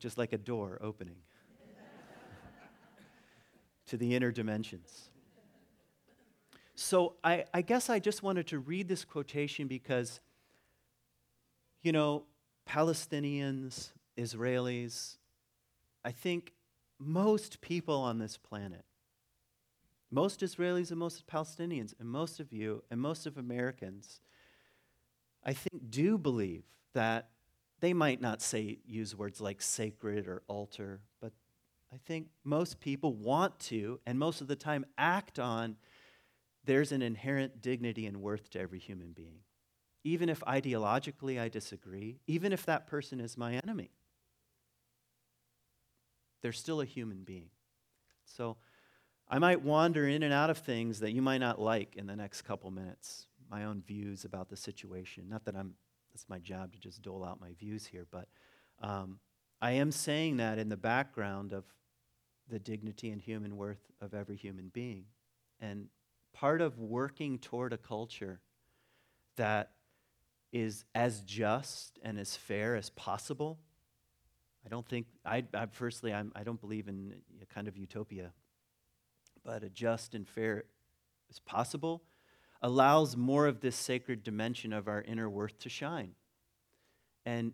which 0.00 0.10
is 0.10 0.16
like 0.16 0.32
a 0.32 0.38
door 0.38 0.78
opening 0.80 1.18
to 3.86 3.98
the 3.98 4.14
inner 4.14 4.32
dimensions. 4.32 5.10
So 6.74 7.16
I, 7.22 7.44
I, 7.52 7.60
guess 7.60 7.90
I 7.90 7.98
just 7.98 8.22
wanted 8.22 8.46
to 8.46 8.60
read 8.60 8.88
this 8.88 9.04
quotation 9.04 9.66
because, 9.66 10.20
you 11.82 11.92
know, 11.92 12.22
Palestinians, 12.66 13.90
Israelis, 14.16 15.18
I 16.02 16.12
think 16.12 16.54
most 16.98 17.60
people 17.60 17.96
on 17.96 18.18
this 18.18 18.38
planet, 18.38 18.86
most 20.10 20.40
Israelis 20.40 20.88
and 20.88 20.98
most 20.98 21.26
Palestinians, 21.26 21.92
and 22.00 22.08
most 22.08 22.40
of 22.40 22.54
you, 22.54 22.82
and 22.90 22.98
most 22.98 23.26
of 23.26 23.36
Americans, 23.36 24.22
I 25.44 25.52
think 25.52 25.90
do 25.90 26.16
believe 26.16 26.64
that 26.94 27.28
they 27.80 27.92
might 27.92 28.20
not 28.20 28.42
say 28.42 28.78
use 28.86 29.16
words 29.16 29.40
like 29.40 29.62
sacred 29.62 30.28
or 30.28 30.42
altar, 30.48 31.00
but 31.20 31.32
I 31.92 31.96
think 32.06 32.28
most 32.44 32.80
people 32.80 33.14
want 33.14 33.58
to, 33.60 34.00
and 34.06 34.18
most 34.18 34.40
of 34.40 34.48
the 34.48 34.56
time 34.56 34.84
act 34.96 35.38
on 35.38 35.76
there's 36.64 36.92
an 36.92 37.02
inherent 37.02 37.62
dignity 37.62 38.06
and 38.06 38.18
worth 38.18 38.50
to 38.50 38.60
every 38.60 38.78
human 38.78 39.12
being. 39.12 39.40
Even 40.04 40.28
if 40.28 40.40
ideologically 40.40 41.40
I 41.40 41.48
disagree, 41.48 42.20
even 42.26 42.52
if 42.52 42.64
that 42.66 42.86
person 42.86 43.20
is 43.20 43.36
my 43.36 43.54
enemy, 43.64 43.90
they're 46.42 46.52
still 46.52 46.80
a 46.80 46.86
human 46.86 47.24
being. 47.24 47.50
So 48.24 48.56
I 49.28 49.38
might 49.38 49.62
wander 49.62 50.06
in 50.06 50.22
and 50.22 50.32
out 50.32 50.50
of 50.50 50.58
things 50.58 51.00
that 51.00 51.12
you 51.12 51.22
might 51.22 51.38
not 51.38 51.60
like 51.60 51.96
in 51.96 52.06
the 52.06 52.16
next 52.16 52.42
couple 52.42 52.70
minutes, 52.70 53.26
my 53.50 53.64
own 53.64 53.82
views 53.82 54.24
about 54.24 54.48
the 54.48 54.56
situation. 54.56 55.28
Not 55.28 55.44
that 55.44 55.56
I'm 55.56 55.74
it's 56.14 56.26
my 56.28 56.38
job 56.38 56.72
to 56.72 56.78
just 56.78 57.02
dole 57.02 57.24
out 57.24 57.40
my 57.40 57.52
views 57.58 57.86
here, 57.86 58.06
but 58.10 58.28
um, 58.82 59.18
I 59.60 59.72
am 59.72 59.92
saying 59.92 60.38
that 60.38 60.58
in 60.58 60.68
the 60.68 60.76
background 60.76 61.52
of 61.52 61.64
the 62.48 62.58
dignity 62.58 63.10
and 63.10 63.20
human 63.20 63.56
worth 63.56 63.90
of 64.00 64.14
every 64.14 64.36
human 64.36 64.70
being. 64.72 65.04
And 65.60 65.88
part 66.32 66.60
of 66.60 66.78
working 66.78 67.38
toward 67.38 67.72
a 67.72 67.78
culture 67.78 68.40
that 69.36 69.72
is 70.52 70.84
as 70.94 71.20
just 71.20 71.98
and 72.02 72.18
as 72.18 72.36
fair 72.36 72.74
as 72.74 72.90
possible. 72.90 73.58
I 74.64 74.68
don't 74.68 74.86
think, 74.86 75.06
I, 75.24 75.44
I 75.54 75.66
firstly, 75.70 76.12
I'm, 76.12 76.32
I 76.34 76.42
don't 76.42 76.60
believe 76.60 76.88
in 76.88 77.14
a 77.40 77.46
kind 77.46 77.68
of 77.68 77.76
utopia, 77.76 78.32
but 79.44 79.62
a 79.62 79.68
just 79.68 80.14
and 80.14 80.26
fair 80.26 80.64
as 81.30 81.38
possible 81.38 82.02
allows 82.62 83.16
more 83.16 83.46
of 83.46 83.60
this 83.60 83.76
sacred 83.76 84.22
dimension 84.22 84.72
of 84.72 84.88
our 84.88 85.02
inner 85.02 85.28
worth 85.28 85.58
to 85.60 85.68
shine. 85.68 86.12
And 87.24 87.52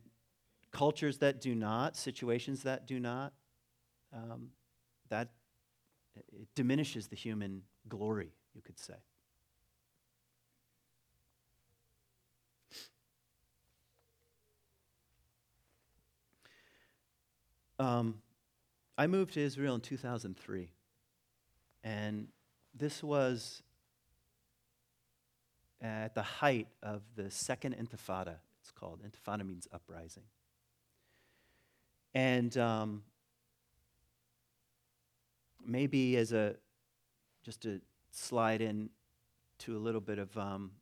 cultures 0.73 1.19
that 1.19 1.41
do 1.41 1.55
not, 1.55 1.97
situations 1.97 2.63
that 2.65 2.87
do 2.87 2.99
not, 2.99 3.33
um, 4.13 4.49
that 5.09 5.29
it 6.17 6.49
diminishes 6.55 7.09
the 7.09 7.17
human 7.17 7.63
glory, 7.89 8.33
you 8.55 8.63
could 8.63 8.79
say. 8.79 8.95
Um, 17.79 18.23
I 18.97 19.07
moved 19.07 19.35
to 19.35 19.41
Israel 19.41 19.75
in 19.75 19.83
2003, 19.83 20.71
and 21.85 22.29
this 22.75 23.03
was 23.03 23.63
at 25.81 26.15
the 26.15 26.23
height 26.23 26.69
of 26.83 27.03
the 27.17 27.31
Second 27.31 27.77
Intifada, 27.77 28.37
it's 28.61 28.71
called. 28.71 29.01
Intifada 29.03 29.47
means 29.47 29.69
uprising. 29.73 30.25
And 32.15 32.57
um, 32.57 33.03
maybe 35.65 36.17
as 36.17 36.33
a, 36.33 36.57
just 37.45 37.61
to 37.63 37.81
slide 38.11 38.61
in 38.61 38.91
to 39.59 39.77
a 39.77 39.79
little 39.79 40.01
bit 40.01 40.19
of 40.19 40.37
um, 40.39 40.73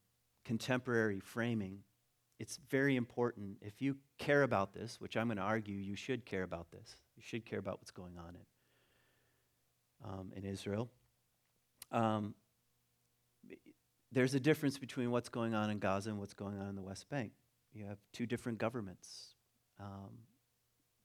contemporary 0.45 1.21
framing, 1.21 1.81
it's 2.39 2.59
very 2.69 2.97
important. 2.97 3.59
If 3.61 3.81
you 3.81 3.97
care 4.19 4.43
about 4.43 4.75
this, 4.75 5.01
which 5.01 5.17
I'm 5.17 5.27
going 5.27 5.39
to 5.39 5.43
argue 5.43 5.77
you 5.77 5.97
should 5.97 6.25
care 6.25 6.43
about 6.43 6.71
this, 6.71 6.97
you 7.17 7.23
should 7.23 7.45
care 7.45 7.59
about 7.59 7.79
what's 7.81 7.91
going 7.91 8.17
on 8.19 8.37
in, 10.05 10.09
um, 10.09 10.33
in 10.37 10.45
Israel. 10.45 10.89
Um, 11.93 12.35
there's 14.15 14.35
a 14.35 14.41
difference 14.41 14.79
between 14.79 15.11
what's 15.11 15.29
going 15.29 15.55
on 15.55 15.71
in 15.71 15.79
Gaza 15.79 16.11
and 16.11 16.19
what's 16.19 16.35
going 16.35 16.59
on 16.59 16.69
in 16.69 16.77
the 16.77 16.83
West 16.83 17.09
Bank. 17.11 17.33
You 17.73 17.87
have 17.87 17.99
two 18.13 18.27
different 18.27 18.59
governments, 18.59 19.35
um, 19.81 20.11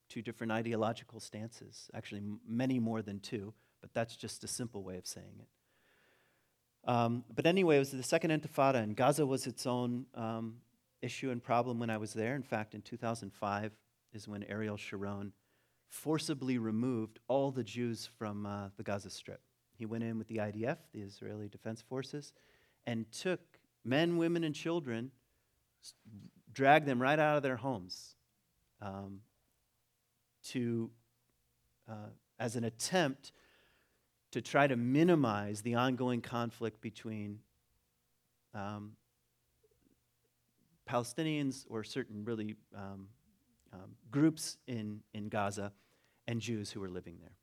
two 0.08 0.22
different 0.22 0.52
ideological 0.52 1.18
stances, 1.18 1.90
actually, 1.92 2.20
m- 2.20 2.40
many 2.48 2.78
more 2.78 3.02
than 3.02 3.18
two, 3.18 3.52
but 3.80 3.92
that's 3.92 4.16
just 4.16 4.44
a 4.44 4.48
simple 4.48 4.84
way 4.84 4.96
of 4.96 5.06
saying 5.06 5.40
it. 5.40 5.48
Um, 6.88 7.24
but 7.34 7.46
anyway, 7.46 7.76
it 7.76 7.80
was 7.80 7.90
the 7.90 8.02
Second 8.02 8.30
Intifada, 8.30 8.76
and 8.76 8.96
Gaza 8.96 9.26
was 9.26 9.46
its 9.46 9.66
own 9.66 10.06
um, 10.14 10.56
issue 11.02 11.30
and 11.30 11.42
problem 11.42 11.78
when 11.78 11.90
I 11.90 11.98
was 11.98 12.12
there. 12.12 12.36
In 12.36 12.42
fact, 12.42 12.74
in 12.74 12.82
2005 12.82 13.72
is 14.12 14.28
when 14.28 14.44
Ariel 14.44 14.76
Sharon 14.76 15.32
forcibly 15.88 16.58
removed 16.58 17.18
all 17.26 17.50
the 17.50 17.64
Jews 17.64 18.08
from 18.18 18.46
uh, 18.46 18.68
the 18.76 18.84
Gaza 18.84 19.10
Strip. 19.10 19.40
He 19.76 19.86
went 19.86 20.04
in 20.04 20.18
with 20.18 20.28
the 20.28 20.36
IDF, 20.36 20.76
the 20.92 21.00
Israeli 21.00 21.48
Defense 21.48 21.82
Forces, 21.82 22.32
and 22.86 23.10
took 23.12 23.40
men, 23.84 24.16
women, 24.16 24.44
and 24.44 24.54
children, 24.54 25.10
dragged 26.52 26.86
them 26.86 27.00
right 27.00 27.18
out 27.18 27.36
of 27.36 27.42
their 27.42 27.56
homes 27.56 28.16
um, 28.82 29.20
to, 30.44 30.90
uh, 31.88 32.10
as 32.38 32.56
an 32.56 32.64
attempt 32.64 33.32
to 34.32 34.40
try 34.40 34.66
to 34.66 34.76
minimize 34.76 35.62
the 35.62 35.74
ongoing 35.74 36.20
conflict 36.20 36.80
between 36.80 37.40
um, 38.54 38.92
Palestinians 40.88 41.64
or 41.68 41.84
certain 41.84 42.24
really 42.24 42.56
um, 42.76 43.08
um, 43.72 43.92
groups 44.10 44.56
in, 44.66 45.00
in 45.14 45.28
Gaza 45.28 45.72
and 46.26 46.40
Jews 46.40 46.70
who 46.70 46.80
were 46.80 46.88
living 46.88 47.18
there. 47.20 47.36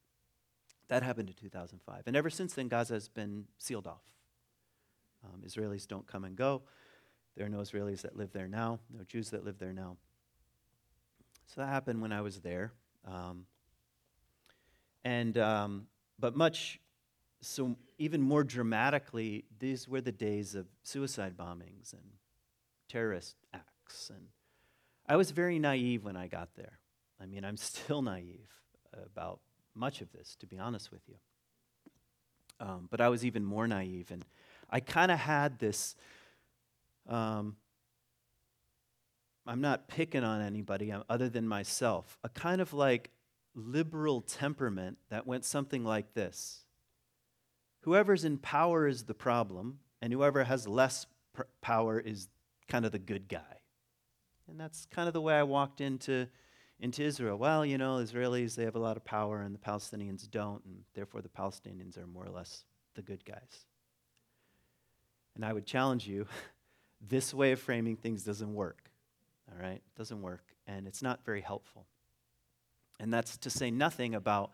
That 0.89 1.03
happened 1.03 1.29
in 1.29 1.35
2005. 1.35 2.03
And 2.07 2.15
ever 2.15 2.29
since 2.29 2.53
then, 2.53 2.67
Gaza 2.67 2.93
has 2.93 3.09
been 3.09 3.45
sealed 3.57 3.87
off. 3.87 4.03
Um, 5.33 5.41
Israelis 5.45 5.87
don't 5.87 6.07
come 6.07 6.23
and 6.23 6.35
go. 6.35 6.61
There 7.35 7.45
are 7.45 7.49
no 7.49 7.59
Israelis 7.59 8.01
that 8.01 8.15
live 8.15 8.31
there 8.31 8.47
now, 8.47 8.79
no 8.91 9.03
Jews 9.03 9.29
that 9.31 9.45
live 9.45 9.59
there 9.59 9.73
now. 9.73 9.97
So 11.45 11.61
that 11.61 11.67
happened 11.67 12.01
when 12.01 12.11
I 12.11 12.21
was 12.21 12.39
there. 12.39 12.73
Um, 13.05 13.45
and, 15.03 15.37
um, 15.37 15.87
but 16.19 16.35
much, 16.35 16.79
so 17.41 17.75
even 17.97 18.21
more 18.21 18.43
dramatically, 18.43 19.45
these 19.59 19.87
were 19.87 20.01
the 20.01 20.11
days 20.11 20.55
of 20.55 20.65
suicide 20.83 21.37
bombings 21.37 21.93
and 21.93 22.01
terrorist 22.89 23.35
acts. 23.53 24.09
And 24.09 24.27
I 25.07 25.15
was 25.15 25.31
very 25.31 25.59
naive 25.59 26.03
when 26.03 26.17
I 26.17 26.27
got 26.27 26.55
there. 26.55 26.79
I 27.21 27.25
mean, 27.25 27.45
I'm 27.45 27.57
still 27.57 28.01
naive 28.01 28.49
about 29.05 29.39
much 29.75 30.01
of 30.01 30.11
this, 30.11 30.35
to 30.39 30.47
be 30.47 30.57
honest 30.57 30.91
with 30.91 31.01
you. 31.07 31.15
Um, 32.59 32.87
but 32.89 32.99
I 32.99 33.09
was 33.09 33.23
even 33.23 33.45
more 33.45 33.67
naive. 33.67 34.09
And 34.11 34.25
I 34.69 34.79
kind 34.79 35.11
of 35.11 35.19
had 35.19 35.59
this 35.59 35.95
um, 37.07 37.55
I'm 39.47 39.61
not 39.61 39.87
picking 39.87 40.23
on 40.23 40.41
anybody 40.41 40.91
um, 40.91 41.03
other 41.09 41.29
than 41.29 41.47
myself, 41.47 42.17
a 42.23 42.29
kind 42.29 42.59
of 42.59 42.73
like 42.73 43.11
liberal 43.55 44.21
temperament 44.21 44.97
that 45.09 45.25
went 45.25 45.45
something 45.45 45.83
like 45.83 46.13
this 46.13 46.63
Whoever's 47.81 48.25
in 48.25 48.37
power 48.37 48.87
is 48.87 49.03
the 49.03 49.13
problem, 49.13 49.79
and 50.01 50.11
whoever 50.11 50.43
has 50.43 50.67
less 50.67 51.05
pr- 51.33 51.43
power 51.61 51.99
is 51.99 52.27
kind 52.67 52.85
of 52.85 52.91
the 52.91 52.99
good 52.99 53.29
guy. 53.29 53.61
And 54.49 54.59
that's 54.59 54.85
kind 54.87 55.07
of 55.07 55.13
the 55.13 55.21
way 55.21 55.35
I 55.35 55.43
walked 55.43 55.79
into, 55.79 56.27
into 56.81 57.01
Israel. 57.03 57.37
Well, 57.37 57.65
you 57.65 57.77
know, 57.77 57.97
Israelis, 57.97 58.55
they 58.55 58.65
have 58.65 58.75
a 58.75 58.79
lot 58.79 58.97
of 58.97 59.05
power, 59.05 59.41
and 59.41 59.55
the 59.55 59.59
Palestinians 59.59 60.29
don't, 60.29 60.65
and 60.65 60.79
therefore 60.95 61.21
the 61.21 61.29
Palestinians 61.29 61.97
are 61.97 62.07
more 62.07 62.25
or 62.25 62.31
less 62.31 62.65
the 62.95 63.01
good 63.01 63.23
guys. 63.23 63.65
And 65.37 65.45
I 65.45 65.53
would 65.53 65.65
challenge 65.65 66.07
you 66.07 66.25
this 67.07 67.33
way 67.33 67.51
of 67.51 67.59
framing 67.59 67.95
things 67.95 68.23
doesn't 68.23 68.53
work. 68.53 68.89
All 69.49 69.61
right? 69.61 69.75
It 69.75 69.95
doesn't 69.95 70.21
work. 70.21 70.43
And 70.65 70.87
it's 70.87 71.01
not 71.01 71.23
very 71.23 71.41
helpful. 71.41 71.85
And 72.99 73.13
that's 73.13 73.37
to 73.37 73.49
say 73.49 73.71
nothing 73.71 74.15
about 74.15 74.51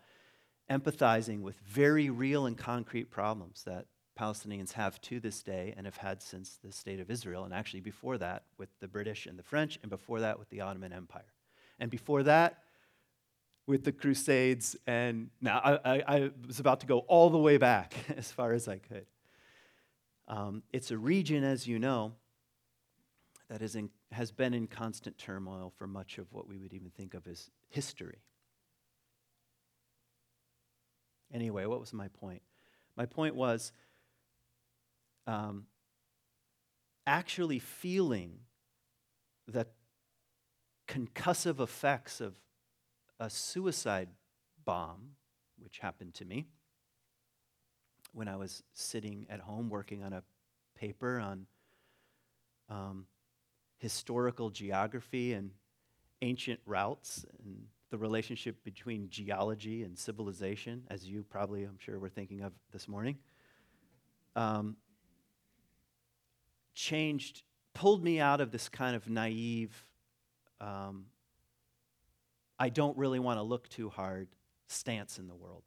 empathizing 0.70 1.40
with 1.40 1.58
very 1.60 2.10
real 2.10 2.46
and 2.46 2.56
concrete 2.56 3.10
problems 3.10 3.64
that 3.64 3.86
Palestinians 4.18 4.72
have 4.72 5.00
to 5.00 5.18
this 5.18 5.42
day 5.42 5.74
and 5.76 5.86
have 5.86 5.96
had 5.96 6.22
since 6.22 6.58
the 6.62 6.70
state 6.70 7.00
of 7.00 7.10
Israel, 7.10 7.44
and 7.44 7.52
actually 7.52 7.80
before 7.80 8.16
that 8.18 8.44
with 8.58 8.68
the 8.80 8.86
British 8.86 9.26
and 9.26 9.38
the 9.38 9.42
French, 9.42 9.78
and 9.82 9.90
before 9.90 10.20
that 10.20 10.38
with 10.38 10.48
the 10.50 10.60
Ottoman 10.60 10.92
Empire. 10.92 11.32
And 11.80 11.90
before 11.90 12.22
that, 12.22 12.58
with 13.66 13.82
the 13.82 13.92
Crusades, 13.92 14.76
and 14.86 15.30
now 15.40 15.58
I, 15.58 15.96
I, 15.96 16.02
I 16.06 16.30
was 16.46 16.60
about 16.60 16.80
to 16.80 16.86
go 16.86 16.98
all 17.00 17.30
the 17.30 17.38
way 17.38 17.56
back 17.56 17.94
as 18.16 18.30
far 18.30 18.52
as 18.52 18.68
I 18.68 18.76
could. 18.78 19.06
Um, 20.26 20.62
it's 20.72 20.90
a 20.90 20.98
region, 20.98 21.44
as 21.44 21.66
you 21.66 21.78
know, 21.78 22.12
that 23.48 23.60
is 23.60 23.76
in, 23.76 23.90
has 24.10 24.32
been 24.32 24.54
in 24.54 24.66
constant 24.66 25.18
turmoil 25.18 25.72
for 25.76 25.86
much 25.86 26.18
of 26.18 26.32
what 26.32 26.48
we 26.48 26.56
would 26.56 26.72
even 26.72 26.90
think 26.90 27.14
of 27.14 27.26
as 27.26 27.50
history. 27.68 28.22
Anyway, 31.32 31.66
what 31.66 31.80
was 31.80 31.92
my 31.92 32.08
point? 32.08 32.42
My 32.96 33.06
point 33.06 33.34
was 33.34 33.72
um, 35.26 35.66
actually 37.06 37.58
feeling 37.58 38.38
the 39.46 39.66
concussive 40.88 41.60
effects 41.60 42.20
of 42.20 42.34
a 43.18 43.28
suicide 43.28 44.08
bomb, 44.64 45.16
which 45.58 45.78
happened 45.78 46.14
to 46.14 46.24
me 46.24 46.46
when 48.14 48.28
I 48.28 48.36
was 48.36 48.62
sitting 48.72 49.26
at 49.28 49.40
home 49.40 49.68
working 49.68 50.02
on 50.02 50.12
a 50.12 50.22
paper 50.78 51.18
on 51.18 51.46
um, 52.70 53.06
historical 53.78 54.50
geography 54.50 55.32
and 55.32 55.50
ancient 56.22 56.60
routes 56.64 57.26
and 57.42 57.66
the 57.90 57.98
relationship 57.98 58.62
between 58.64 59.08
geology 59.10 59.82
and 59.82 59.98
civilization, 59.98 60.82
as 60.88 61.04
you 61.04 61.24
probably, 61.28 61.64
I'm 61.64 61.78
sure, 61.78 61.98
were 61.98 62.08
thinking 62.08 62.40
of 62.40 62.52
this 62.72 62.88
morning, 62.88 63.18
um, 64.36 64.76
changed, 66.74 67.42
pulled 67.74 68.02
me 68.02 68.20
out 68.20 68.40
of 68.40 68.50
this 68.50 68.68
kind 68.68 68.96
of 68.96 69.08
naive, 69.08 69.86
um, 70.60 71.06
I 72.58 72.68
don't 72.68 72.96
really 72.96 73.18
want 73.18 73.38
to 73.38 73.42
look 73.42 73.68
too 73.68 73.90
hard 73.90 74.28
stance 74.68 75.18
in 75.18 75.28
the 75.28 75.34
world. 75.34 75.62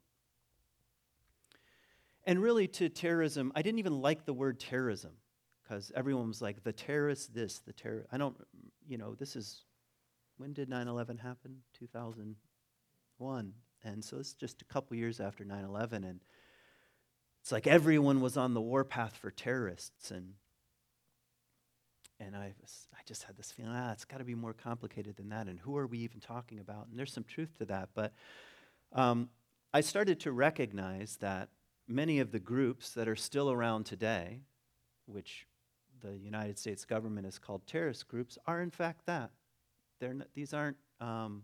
And 2.28 2.42
really, 2.42 2.68
to 2.68 2.90
terrorism, 2.90 3.52
I 3.56 3.62
didn't 3.62 3.78
even 3.78 4.02
like 4.02 4.26
the 4.26 4.34
word 4.34 4.60
terrorism 4.60 5.12
because 5.62 5.90
everyone 5.96 6.28
was 6.28 6.42
like, 6.42 6.62
the 6.62 6.74
terrorist 6.74 7.32
this, 7.32 7.60
the 7.60 7.72
terror. 7.72 8.06
I 8.12 8.18
don't, 8.18 8.36
you 8.86 8.98
know, 8.98 9.14
this 9.14 9.34
is, 9.34 9.62
when 10.36 10.52
did 10.52 10.68
9 10.68 10.88
11 10.88 11.16
happen? 11.16 11.62
2001. 11.78 13.52
And 13.82 14.04
so 14.04 14.18
it's 14.18 14.34
just 14.34 14.60
a 14.60 14.66
couple 14.66 14.94
years 14.94 15.20
after 15.20 15.42
9 15.42 15.64
11. 15.64 16.04
And 16.04 16.20
it's 17.40 17.50
like 17.50 17.66
everyone 17.66 18.20
was 18.20 18.36
on 18.36 18.52
the 18.52 18.60
warpath 18.60 19.16
for 19.16 19.30
terrorists. 19.30 20.10
And, 20.10 20.34
and 22.20 22.36
I, 22.36 22.52
was, 22.60 22.88
I 22.92 22.98
just 23.06 23.22
had 23.22 23.38
this 23.38 23.50
feeling, 23.50 23.72
ah, 23.74 23.92
it's 23.92 24.04
got 24.04 24.18
to 24.18 24.24
be 24.24 24.34
more 24.34 24.52
complicated 24.52 25.16
than 25.16 25.30
that. 25.30 25.46
And 25.46 25.58
who 25.58 25.78
are 25.78 25.86
we 25.86 26.00
even 26.00 26.20
talking 26.20 26.58
about? 26.58 26.88
And 26.90 26.98
there's 26.98 27.10
some 27.10 27.24
truth 27.24 27.56
to 27.56 27.64
that. 27.64 27.88
But 27.94 28.12
um, 28.92 29.30
I 29.72 29.80
started 29.80 30.20
to 30.20 30.32
recognize 30.32 31.16
that 31.22 31.48
many 31.88 32.20
of 32.20 32.30
the 32.30 32.38
groups 32.38 32.90
that 32.90 33.08
are 33.08 33.16
still 33.16 33.50
around 33.50 33.84
today, 33.84 34.42
which 35.06 35.46
the 36.00 36.16
United 36.16 36.58
States 36.58 36.84
government 36.84 37.24
has 37.24 37.38
called 37.38 37.66
terrorist 37.66 38.06
groups 38.08 38.38
are, 38.46 38.60
in 38.60 38.70
fact, 38.70 39.06
that. 39.06 39.30
These 40.34 40.54
aren't 40.54 40.76
um, 41.00 41.42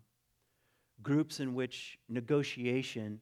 groups 1.03 1.41
in 1.41 1.55
which 1.55 1.99
negotiation, 2.09 3.21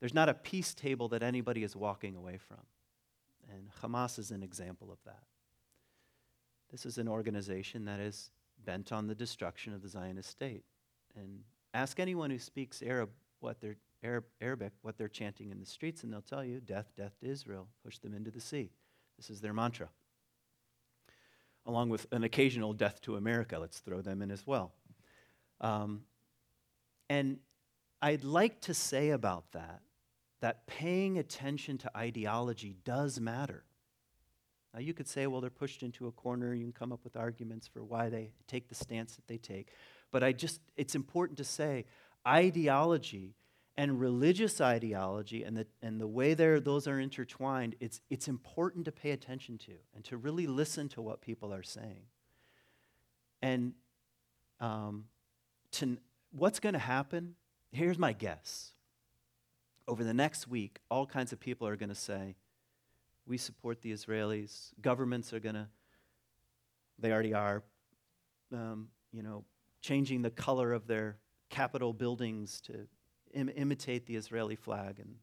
there's 0.00 0.14
not 0.14 0.28
a 0.28 0.34
peace 0.34 0.74
table 0.74 1.08
that 1.08 1.22
anybody 1.22 1.62
is 1.62 1.76
walking 1.76 2.16
away 2.16 2.38
from. 2.38 2.60
And 3.52 3.68
Hamas 3.82 4.18
is 4.18 4.30
an 4.30 4.42
example 4.42 4.90
of 4.90 4.98
that. 5.04 5.22
This 6.72 6.86
is 6.86 6.98
an 6.98 7.06
organization 7.06 7.84
that 7.84 8.00
is 8.00 8.30
bent 8.64 8.90
on 8.90 9.06
the 9.06 9.14
destruction 9.14 9.74
of 9.74 9.82
the 9.82 9.88
Zionist 9.88 10.30
state. 10.30 10.64
And 11.14 11.40
ask 11.72 12.00
anyone 12.00 12.30
who 12.30 12.38
speaks 12.38 12.82
Arab 12.82 13.10
what 13.40 13.60
they're 13.60 13.76
Arab, 14.04 14.24
Arabic 14.40 14.72
what 14.82 14.96
they're 14.96 15.08
chanting 15.08 15.50
in 15.50 15.58
the 15.58 15.66
streets, 15.66 16.04
and 16.04 16.12
they'll 16.12 16.22
tell 16.22 16.44
you, 16.44 16.60
"Death, 16.60 16.92
death 16.96 17.18
to 17.20 17.26
Israel. 17.26 17.68
Push 17.82 17.98
them 17.98 18.14
into 18.14 18.30
the 18.30 18.40
sea." 18.40 18.70
This 19.16 19.30
is 19.30 19.40
their 19.40 19.52
mantra 19.52 19.88
along 21.66 21.88
with 21.88 22.06
an 22.12 22.24
occasional 22.24 22.72
death 22.72 23.00
to 23.02 23.16
America. 23.16 23.58
Let's 23.58 23.78
throw 23.78 24.00
them 24.00 24.22
in 24.22 24.30
as 24.30 24.46
well. 24.46 24.72
Um, 25.60 26.02
and 27.08 27.38
I'd 28.02 28.24
like 28.24 28.60
to 28.62 28.74
say 28.74 29.10
about 29.10 29.52
that 29.52 29.80
that 30.40 30.66
paying 30.66 31.16
attention 31.16 31.78
to 31.78 31.96
ideology 31.96 32.76
does 32.84 33.18
matter. 33.18 33.64
Now, 34.74 34.80
you 34.80 34.92
could 34.92 35.08
say, 35.08 35.26
well, 35.26 35.40
they're 35.40 35.48
pushed 35.48 35.82
into 35.82 36.06
a 36.06 36.12
corner. 36.12 36.52
You 36.52 36.64
can 36.64 36.72
come 36.72 36.92
up 36.92 37.00
with 37.02 37.16
arguments 37.16 37.66
for 37.66 37.82
why 37.82 38.10
they 38.10 38.32
take 38.46 38.68
the 38.68 38.74
stance 38.74 39.16
that 39.16 39.26
they 39.26 39.38
take. 39.38 39.70
But 40.10 40.22
I 40.22 40.32
just, 40.32 40.60
it's 40.76 40.94
important 40.94 41.38
to 41.38 41.44
say 41.44 41.86
ideology 42.26 43.36
and 43.76 44.00
religious 44.00 44.60
ideology 44.60 45.42
and 45.42 45.56
the, 45.56 45.66
and 45.82 46.00
the 46.00 46.06
way 46.06 46.34
those 46.34 46.86
are 46.86 47.00
intertwined, 47.00 47.74
it's, 47.80 48.00
it's 48.08 48.28
important 48.28 48.84
to 48.84 48.92
pay 48.92 49.10
attention 49.10 49.58
to 49.58 49.72
and 49.94 50.04
to 50.04 50.16
really 50.16 50.46
listen 50.46 50.88
to 50.90 51.02
what 51.02 51.20
people 51.20 51.52
are 51.52 51.62
saying. 51.62 52.04
And 53.42 53.72
um, 54.60 55.06
to, 55.72 55.98
what's 56.30 56.60
going 56.60 56.74
to 56.74 56.78
happen? 56.78 57.34
Here's 57.72 57.98
my 57.98 58.12
guess. 58.12 58.70
Over 59.88 60.04
the 60.04 60.14
next 60.14 60.48
week, 60.48 60.78
all 60.88 61.04
kinds 61.04 61.32
of 61.32 61.40
people 61.40 61.66
are 61.66 61.76
going 61.76 61.88
to 61.88 61.94
say, 61.94 62.36
we 63.26 63.36
support 63.36 63.82
the 63.82 63.92
Israelis. 63.92 64.72
Governments 64.80 65.32
are 65.32 65.40
going 65.40 65.56
to, 65.56 65.66
they 66.98 67.10
already 67.10 67.34
are, 67.34 67.62
um, 68.52 68.88
you 69.12 69.22
know, 69.22 69.44
changing 69.80 70.22
the 70.22 70.30
color 70.30 70.72
of 70.72 70.86
their 70.86 71.16
Capitol 71.50 71.92
buildings 71.92 72.60
to 72.62 72.86
Im- 73.34 73.50
imitate 73.54 74.06
the 74.06 74.16
Israeli 74.16 74.56
flag. 74.56 74.98
And 74.98 75.16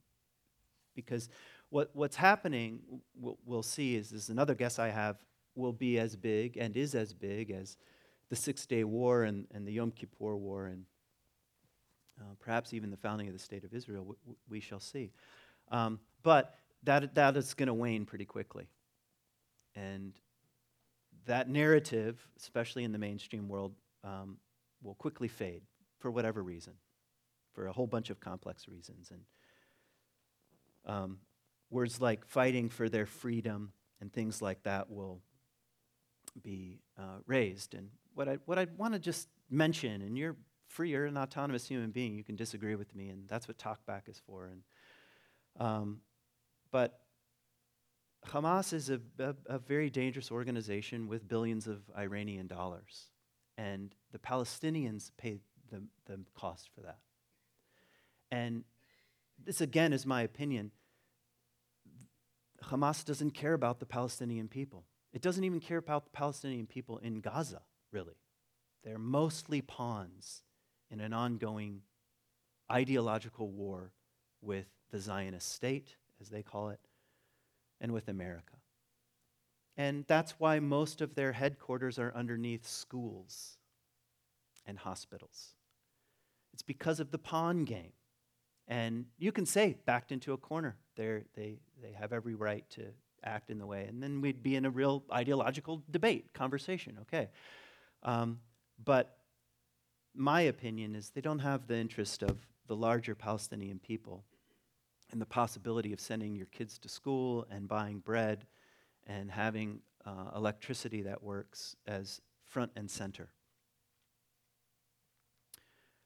because 0.96 1.30
what, 1.70 1.90
what's 1.94 2.16
happening, 2.16 2.82
we'll, 3.20 3.38
we'll 3.46 3.64
see, 3.64 3.96
is, 3.96 4.12
is 4.12 4.30
another 4.30 4.54
guess 4.54 4.80
I 4.80 4.90
have, 4.90 5.18
will 5.56 5.74
be 5.74 6.00
as 6.00 6.16
big 6.16 6.58
and 6.58 6.76
is 6.78 6.96
as 6.96 7.14
big 7.14 7.52
as 7.52 7.78
the 8.30 8.36
Six 8.36 8.66
Day 8.66 8.84
War 8.84 9.24
and, 9.24 9.48
and 9.54 9.68
the 9.68 9.74
Yom 9.74 9.92
Kippur 9.92 10.38
War, 10.38 10.68
and 10.68 10.86
uh, 12.20 12.34
perhaps 12.40 12.74
even 12.74 12.90
the 12.90 12.98
founding 12.98 13.28
of 13.28 13.34
the 13.34 13.40
State 13.40 13.64
of 13.64 13.74
Israel. 13.74 14.16
We 14.50 14.60
shall 14.60 14.80
see. 14.80 15.12
Um, 15.70 16.00
but 16.24 16.56
that, 16.84 17.16
that 17.16 17.36
is 17.36 17.54
going 17.54 17.68
to 17.68 17.74
wane 17.74 18.06
pretty 18.06 18.26
quickly. 18.26 18.68
And 19.76 20.14
that 21.26 21.50
narrative, 21.50 22.26
especially 22.38 22.84
in 22.84 22.92
the 22.92 22.98
mainstream 22.98 23.48
world, 23.50 23.74
um, 24.04 24.38
will 24.82 24.96
quickly 24.96 25.28
fade 25.28 25.62
for 26.00 26.10
whatever 26.10 26.42
reason 26.42 26.74
for 27.54 27.68
a 27.68 27.74
whole 27.74 27.88
bunch 27.88 28.10
of 28.10 28.20
complex 28.20 28.68
reasons. 28.68 29.12
And 29.12 29.22
um, 30.86 31.18
words 31.70 32.02
like 32.02 32.26
fighting 32.26 32.70
for 32.70 32.90
their 32.90 33.06
freedom 33.06 33.72
and 34.00 34.12
things 34.12 34.42
like 34.42 34.64
that 34.64 34.90
will 34.90 35.22
be 36.42 36.80
uh, 36.98 37.20
raised. 37.26 37.74
And 37.74 37.90
what 38.16 38.28
I, 38.28 38.38
what 38.46 38.58
I 38.58 38.68
want 38.78 38.94
to 38.94 39.00
just 39.00 39.28
mention, 39.50 40.02
and 40.02 40.18
you're 40.18 40.38
free, 40.68 40.90
you're 40.92 41.06
an 41.06 41.18
autonomous 41.18 41.68
human 41.68 41.92
being, 41.92 42.16
you 42.16 42.24
can 42.24 42.36
disagree 42.36 42.76
with 42.76 42.96
me, 42.96 43.10
and 43.10 43.28
that's 43.28 43.48
what 43.48 43.58
talkback 43.58 44.08
is 44.08 44.22
for. 44.26 44.48
And, 44.48 44.62
um, 45.60 46.00
but 46.72 47.00
Hamas 48.28 48.72
is 48.74 48.90
a, 48.90 49.02
a, 49.20 49.36
a 49.48 49.60
very 49.60 49.90
dangerous 49.90 50.32
organization 50.32 51.08
with 51.08 51.28
billions 51.28 51.68
of 51.68 51.82
Iranian 51.98 52.48
dollars. 52.48 53.08
And 53.58 53.94
the 54.12 54.20
Palestinians 54.20 55.12
pay 55.18 55.40
the, 55.70 55.84
the 56.06 56.20
cost 56.34 56.70
for 56.74 56.82
that. 56.82 57.00
And 58.32 58.64
this, 59.44 59.62
again, 59.62 59.94
is 59.94 60.06
my 60.06 60.22
opinion. 60.22 60.72
Hamas 62.64 63.04
doesn't 63.04 63.32
care 63.32 63.54
about 63.54 63.80
the 63.80 63.86
Palestinian 63.86 64.48
people. 64.48 64.86
It 65.14 65.22
doesn't 65.22 65.44
even 65.44 65.60
care 65.60 65.78
about 65.78 66.06
the 66.06 66.12
Palestinian 66.12 66.68
people 66.68 66.98
in 67.00 67.20
Gaza, 67.20 67.62
really. 67.92 68.16
They're 68.84 68.98
mostly 68.98 69.62
pawns 69.62 70.44
in 70.90 71.00
an 71.02 71.14
ongoing 71.14 71.82
ideological 72.72 73.50
war 73.50 73.92
with 74.42 74.68
the 74.92 75.00
Zionist 75.00 75.52
state, 75.52 75.96
as 76.20 76.30
they 76.30 76.44
call 76.44 76.70
it, 76.70 76.80
and 77.80 77.92
with 77.92 78.08
America. 78.08 78.56
And 79.78 80.06
that's 80.08 80.36
why 80.38 80.60
most 80.60 81.02
of 81.02 81.16
their 81.16 81.34
headquarters 81.34 81.98
are 81.98 82.14
underneath 82.16 82.68
schools 82.68 83.58
and 84.66 84.78
hospitals. 84.78 85.56
It's 86.54 86.62
because 86.62 87.00
of 87.00 87.12
the 87.12 87.18
pawn 87.18 87.64
game. 87.64 87.94
And 88.68 89.06
you 89.18 89.32
can 89.32 89.46
say, 89.46 89.78
backed 89.86 90.12
into 90.12 90.34
a 90.34 90.38
corner, 90.38 90.78
They're, 90.96 91.24
they 91.36 91.60
they 91.82 91.94
have 91.94 92.14
every 92.14 92.36
right 92.36 92.70
to 92.72 92.84
act 93.24 93.50
in 93.50 93.58
the 93.58 93.66
way. 93.66 93.86
And 93.86 94.02
then 94.02 94.22
we'd 94.22 94.44
be 94.44 94.56
in 94.56 94.66
a 94.66 94.70
real 94.70 95.04
ideological 95.12 95.84
debate, 95.90 96.34
conversation, 96.34 96.98
okay. 97.02 97.30
Um, 98.04 98.40
but 98.84 99.18
my 100.14 100.42
opinion 100.42 100.96
is 100.96 101.10
they 101.10 101.22
don't 101.22 101.40
have 101.40 101.68
the 101.68 101.78
interest 101.78 102.24
of 102.24 102.38
the 102.68 102.76
larger 102.76 103.16
Palestinian 103.16 103.80
people 103.80 104.24
and 105.12 105.22
the 105.22 105.26
possibility 105.26 105.94
of 105.94 106.00
sending 106.00 106.36
your 106.36 106.48
kids 106.48 106.78
to 106.80 106.90
school 106.90 107.46
and 107.50 107.68
buying 107.68 108.00
bread 108.00 108.46
and 109.08 109.32
having 109.32 109.82
uh, 110.06 110.32
electricity 110.36 111.02
that 111.04 111.22
works 111.22 111.76
as 111.86 112.22
front 112.46 112.72
and 112.76 112.90
center. 112.90 113.30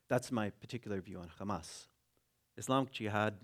That's 0.07 0.31
my 0.31 0.49
particular 0.49 1.01
view 1.01 1.19
on 1.19 1.29
Hamas. 1.39 1.87
Islamic 2.57 2.91
Jihad 2.91 3.35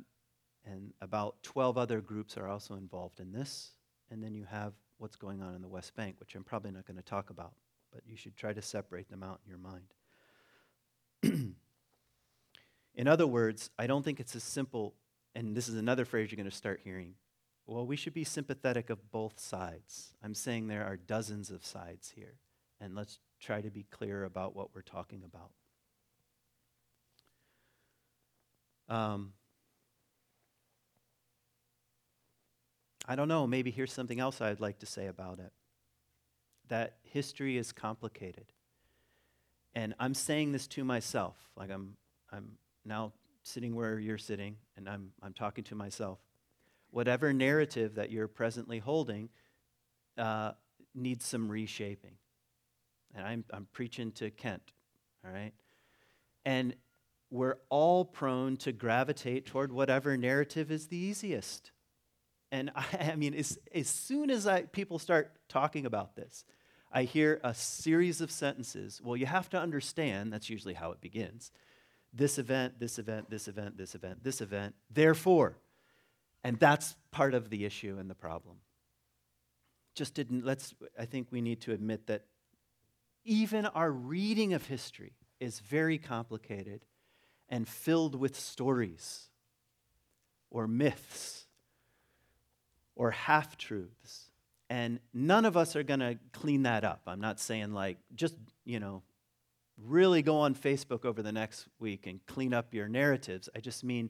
and 0.65 0.93
about 1.01 1.41
12 1.43 1.77
other 1.77 2.01
groups 2.01 2.37
are 2.37 2.47
also 2.47 2.75
involved 2.75 3.19
in 3.19 3.31
this. 3.31 3.71
And 4.09 4.23
then 4.23 4.33
you 4.35 4.45
have 4.45 4.73
what's 4.97 5.15
going 5.15 5.41
on 5.41 5.55
in 5.55 5.61
the 5.61 5.67
West 5.67 5.95
Bank, 5.95 6.15
which 6.19 6.35
I'm 6.35 6.43
probably 6.43 6.71
not 6.71 6.85
going 6.85 6.97
to 6.97 7.03
talk 7.03 7.29
about, 7.29 7.53
but 7.91 8.01
you 8.05 8.15
should 8.15 8.35
try 8.35 8.53
to 8.53 8.61
separate 8.61 9.09
them 9.09 9.23
out 9.23 9.39
in 9.43 9.49
your 9.49 9.57
mind. 9.57 9.85
in 12.95 13.07
other 13.07 13.25
words, 13.25 13.69
I 13.79 13.87
don't 13.87 14.03
think 14.03 14.19
it's 14.19 14.35
as 14.35 14.43
simple, 14.43 14.93
and 15.33 15.55
this 15.55 15.67
is 15.67 15.75
another 15.75 16.05
phrase 16.05 16.31
you're 16.31 16.37
going 16.37 16.49
to 16.49 16.55
start 16.55 16.81
hearing. 16.83 17.15
Well, 17.65 17.85
we 17.85 17.95
should 17.95 18.13
be 18.13 18.23
sympathetic 18.23 18.89
of 18.89 19.11
both 19.11 19.39
sides. 19.39 20.13
I'm 20.23 20.35
saying 20.35 20.67
there 20.67 20.85
are 20.85 20.97
dozens 20.97 21.49
of 21.49 21.65
sides 21.65 22.11
here, 22.15 22.35
and 22.79 22.95
let's 22.95 23.19
try 23.39 23.61
to 23.61 23.71
be 23.71 23.83
clear 23.89 24.23
about 24.23 24.55
what 24.55 24.75
we're 24.75 24.81
talking 24.81 25.23
about. 25.23 25.51
Um, 28.91 29.31
I 33.07 33.15
don't 33.15 33.29
know, 33.29 33.47
maybe 33.47 33.71
here's 33.71 33.93
something 33.93 34.19
else 34.19 34.41
I'd 34.41 34.59
like 34.59 34.79
to 34.79 34.85
say 34.85 35.07
about 35.07 35.39
it 35.39 35.53
that 36.67 36.95
history 37.03 37.57
is 37.57 37.73
complicated. 37.73 38.45
And 39.75 39.93
I'm 39.99 40.13
saying 40.13 40.53
this 40.53 40.67
to 40.67 40.85
myself, 40.85 41.35
like 41.57 41.69
I'm, 41.69 41.97
I'm 42.31 42.51
now 42.85 43.11
sitting 43.43 43.75
where 43.75 43.99
you're 43.99 44.17
sitting, 44.17 44.55
and 44.77 44.87
I'm, 44.87 45.11
I'm 45.21 45.33
talking 45.33 45.65
to 45.65 45.75
myself. 45.75 46.19
Whatever 46.89 47.33
narrative 47.33 47.95
that 47.95 48.09
you're 48.09 48.29
presently 48.29 48.79
holding 48.79 49.27
uh, 50.17 50.53
needs 50.95 51.25
some 51.25 51.49
reshaping. 51.49 52.15
And 53.15 53.27
I'm, 53.27 53.43
I'm 53.51 53.67
preaching 53.73 54.13
to 54.13 54.29
Kent, 54.29 54.71
all 55.25 55.31
right? 55.31 55.53
And 56.45 56.73
we're 57.31 57.57
all 57.69 58.03
prone 58.05 58.57
to 58.57 58.73
gravitate 58.73 59.45
toward 59.45 59.71
whatever 59.71 60.17
narrative 60.17 60.69
is 60.69 60.87
the 60.87 60.97
easiest. 60.97 61.71
And 62.51 62.69
I, 62.75 63.11
I 63.13 63.15
mean, 63.15 63.33
as, 63.33 63.57
as 63.73 63.87
soon 63.87 64.29
as 64.29 64.45
I, 64.45 64.63
people 64.63 64.99
start 64.99 65.31
talking 65.49 65.85
about 65.85 66.15
this, 66.15 66.45
I 66.91 67.03
hear 67.03 67.39
a 67.43 67.55
series 67.55 68.19
of 68.19 68.29
sentences. 68.29 69.01
Well, 69.01 69.15
you 69.15 69.25
have 69.25 69.49
to 69.51 69.59
understand, 69.59 70.33
that's 70.33 70.49
usually 70.49 70.73
how 70.73 70.91
it 70.91 70.99
begins. 70.99 71.51
This 72.13 72.37
event, 72.37 72.79
this 72.79 72.99
event, 72.99 73.29
this 73.29 73.47
event, 73.47 73.77
this 73.77 73.95
event, 73.95 74.23
this 74.23 74.41
event, 74.41 74.75
therefore. 74.89 75.57
And 76.43 76.59
that's 76.59 76.95
part 77.11 77.33
of 77.33 77.49
the 77.49 77.63
issue 77.63 77.95
and 77.97 78.09
the 78.09 78.15
problem. 78.15 78.57
Just 79.95 80.13
didn't, 80.15 80.43
let's, 80.43 80.73
I 80.99 81.05
think 81.05 81.27
we 81.31 81.39
need 81.39 81.61
to 81.61 81.71
admit 81.71 82.07
that 82.07 82.25
even 83.23 83.65
our 83.67 83.89
reading 83.89 84.53
of 84.53 84.65
history 84.65 85.13
is 85.39 85.59
very 85.59 85.97
complicated 85.97 86.81
and 87.51 87.67
filled 87.67 88.15
with 88.15 88.39
stories 88.39 89.27
or 90.49 90.67
myths 90.67 91.45
or 92.95 93.11
half 93.11 93.57
truths. 93.57 94.31
And 94.69 94.99
none 95.13 95.43
of 95.43 95.57
us 95.57 95.75
are 95.75 95.83
going 95.83 95.99
to 95.99 96.17
clean 96.31 96.63
that 96.63 96.85
up. 96.85 97.01
I'm 97.05 97.19
not 97.19 97.41
saying, 97.41 97.73
like, 97.73 97.97
just, 98.15 98.37
you 98.63 98.79
know, 98.79 99.03
really 99.77 100.21
go 100.21 100.37
on 100.37 100.55
Facebook 100.55 101.03
over 101.03 101.21
the 101.21 101.33
next 101.33 101.67
week 101.77 102.07
and 102.07 102.25
clean 102.25 102.53
up 102.53 102.73
your 102.73 102.87
narratives. 102.87 103.49
I 103.53 103.59
just 103.59 103.83
mean 103.83 104.09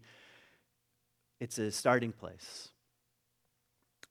it's 1.39 1.57
a 1.57 1.71
starting 1.71 2.11
place. 2.11 2.69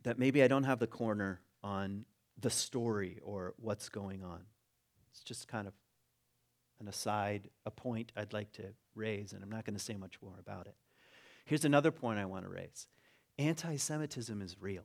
That 0.03 0.19
maybe 0.19 0.43
I 0.43 0.49
don't 0.49 0.65
have 0.65 0.81
the 0.81 0.87
corner 0.89 1.41
on 1.63 2.05
the 2.41 2.51
story 2.51 3.21
or 3.23 3.55
what's 3.59 3.89
going 3.89 4.25
on. 4.25 4.41
It's 5.13 5.23
just 5.23 5.47
kind 5.47 5.69
of 5.69 5.75
an 6.81 6.89
aside, 6.89 7.49
a 7.67 7.71
point 7.71 8.13
I'd 8.17 8.33
like 8.33 8.53
to 8.53 8.65
raise, 8.95 9.33
and 9.33 9.43
I'm 9.43 9.51
not 9.51 9.65
going 9.65 9.77
to 9.77 9.83
say 9.83 9.97
much 9.97 10.21
more 10.23 10.35
about 10.39 10.67
it. 10.67 10.75
Here's 11.45 11.65
another 11.65 11.91
point 11.91 12.19
I 12.19 12.25
want 12.25 12.45
to 12.45 12.51
raise 12.51 12.87
anti 13.39 13.77
Semitism 13.77 14.43
is 14.43 14.57
real. 14.61 14.85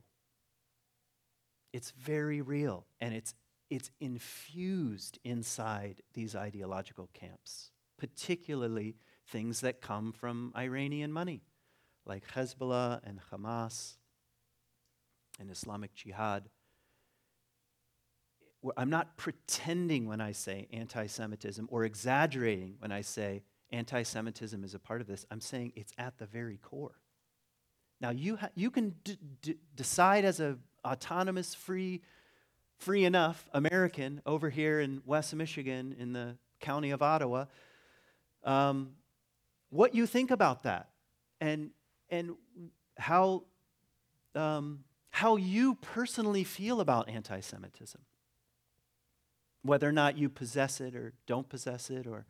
It's 1.72 1.90
very 1.90 2.40
real, 2.40 2.86
and 3.00 3.14
it's, 3.14 3.34
it's 3.70 3.90
infused 4.00 5.18
inside 5.24 6.00
these 6.14 6.34
ideological 6.34 7.10
camps, 7.12 7.70
particularly 7.98 8.96
things 9.28 9.60
that 9.60 9.80
come 9.80 10.12
from 10.12 10.52
Iranian 10.56 11.12
money, 11.12 11.42
like 12.06 12.26
Hezbollah 12.32 13.00
and 13.04 13.20
Hamas 13.30 13.96
and 15.38 15.50
Islamic 15.50 15.94
Jihad. 15.94 16.48
I'm 18.76 18.90
not 18.90 19.16
pretending 19.16 20.06
when 20.06 20.20
I 20.20 20.32
say 20.32 20.68
anti 20.72 21.06
Semitism 21.06 21.68
or 21.70 21.84
exaggerating 21.84 22.76
when 22.78 22.92
I 22.92 23.00
say 23.00 23.42
anti 23.70 24.02
Semitism 24.02 24.62
is 24.64 24.74
a 24.74 24.78
part 24.78 25.00
of 25.00 25.06
this. 25.06 25.26
I'm 25.30 25.40
saying 25.40 25.72
it's 25.76 25.92
at 25.98 26.18
the 26.18 26.26
very 26.26 26.58
core. 26.58 27.00
Now, 28.00 28.10
you, 28.10 28.36
ha- 28.36 28.50
you 28.54 28.70
can 28.70 28.94
d- 29.04 29.18
d- 29.40 29.56
decide 29.74 30.24
as 30.24 30.40
an 30.40 30.58
autonomous, 30.84 31.54
free, 31.54 32.02
free 32.76 33.04
enough 33.04 33.48
American 33.54 34.20
over 34.26 34.50
here 34.50 34.80
in 34.80 35.00
West 35.06 35.34
Michigan 35.34 35.96
in 35.98 36.12
the 36.12 36.36
county 36.60 36.90
of 36.90 37.02
Ottawa 37.02 37.46
um, 38.46 38.92
what 39.70 39.94
you 39.94 40.06
think 40.06 40.30
about 40.30 40.62
that 40.62 40.88
and, 41.40 41.70
and 42.08 42.36
how, 42.96 43.42
um, 44.34 44.84
how 45.10 45.36
you 45.36 45.74
personally 45.74 46.44
feel 46.44 46.80
about 46.80 47.08
anti 47.08 47.40
Semitism. 47.40 48.00
Whether 49.66 49.88
or 49.88 49.92
not 49.92 50.16
you 50.16 50.28
possess 50.28 50.80
it 50.80 50.94
or 50.94 51.12
don't 51.26 51.48
possess 51.48 51.90
it 51.90 52.06
or 52.06 52.26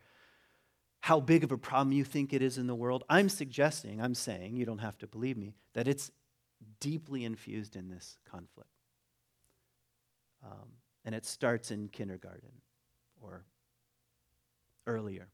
how 1.00 1.20
big 1.20 1.44
of 1.44 1.52
a 1.52 1.58
problem 1.58 1.92
you 1.92 2.02
think 2.02 2.32
it 2.32 2.42
is 2.42 2.58
in 2.58 2.66
the 2.66 2.74
world. 2.74 3.04
I'm 3.08 3.28
suggesting, 3.28 4.00
I'm 4.00 4.14
saying, 4.14 4.56
you 4.56 4.66
don't 4.66 4.78
have 4.78 4.98
to 4.98 5.06
believe 5.06 5.36
me, 5.36 5.54
that 5.74 5.86
it's 5.86 6.10
deeply 6.80 7.24
infused 7.24 7.76
in 7.76 7.88
this 7.88 8.18
conflict. 8.28 8.70
Um, 10.44 10.68
and 11.04 11.14
it 11.14 11.24
starts 11.24 11.70
in 11.70 11.88
kindergarten 11.88 12.50
or 13.20 13.44
earlier. 14.86 15.28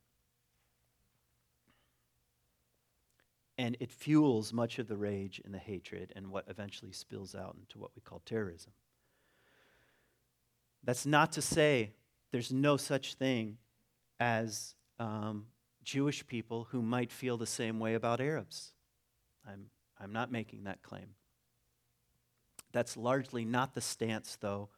And 3.57 3.77
it 3.81 3.91
fuels 3.91 4.53
much 4.53 4.79
of 4.79 4.89
the 4.89 4.97
rage 4.97 5.41
and 5.45 5.55
the 5.55 5.59
hatred 5.59 6.13
and 6.17 6.29
what 6.29 6.45
eventually 6.49 6.93
spills 6.93 7.35
out 7.35 7.57
into 7.59 7.79
what 7.79 7.91
we 7.95 8.03
call 8.03 8.21
terrorism. 8.27 8.73
That's 10.85 11.07
not 11.07 11.33
to 11.33 11.43
say 11.43 11.93
there's 12.33 12.51
no 12.53 12.77
such 12.77 13.15
thing 13.15 13.59
as 14.19 14.75
um, 14.99 15.47
Jewish 15.85 16.27
people 16.27 16.69
who 16.71 16.83
might 16.83 17.13
feel 17.13 17.37
the 17.37 17.47
same 17.47 17.79
way 17.79 17.95
about 17.95 18.21
Arabs. 18.21 18.73
I'm, 19.47 19.67
I'm 20.01 20.13
not 20.13 20.33
making 20.33 20.65
that 20.65 20.83
claim. 20.83 21.15
That's 22.73 22.97
largely 22.97 23.45
not 23.45 23.75
the 23.75 23.81
stance, 23.81 24.37
though, 24.41 24.69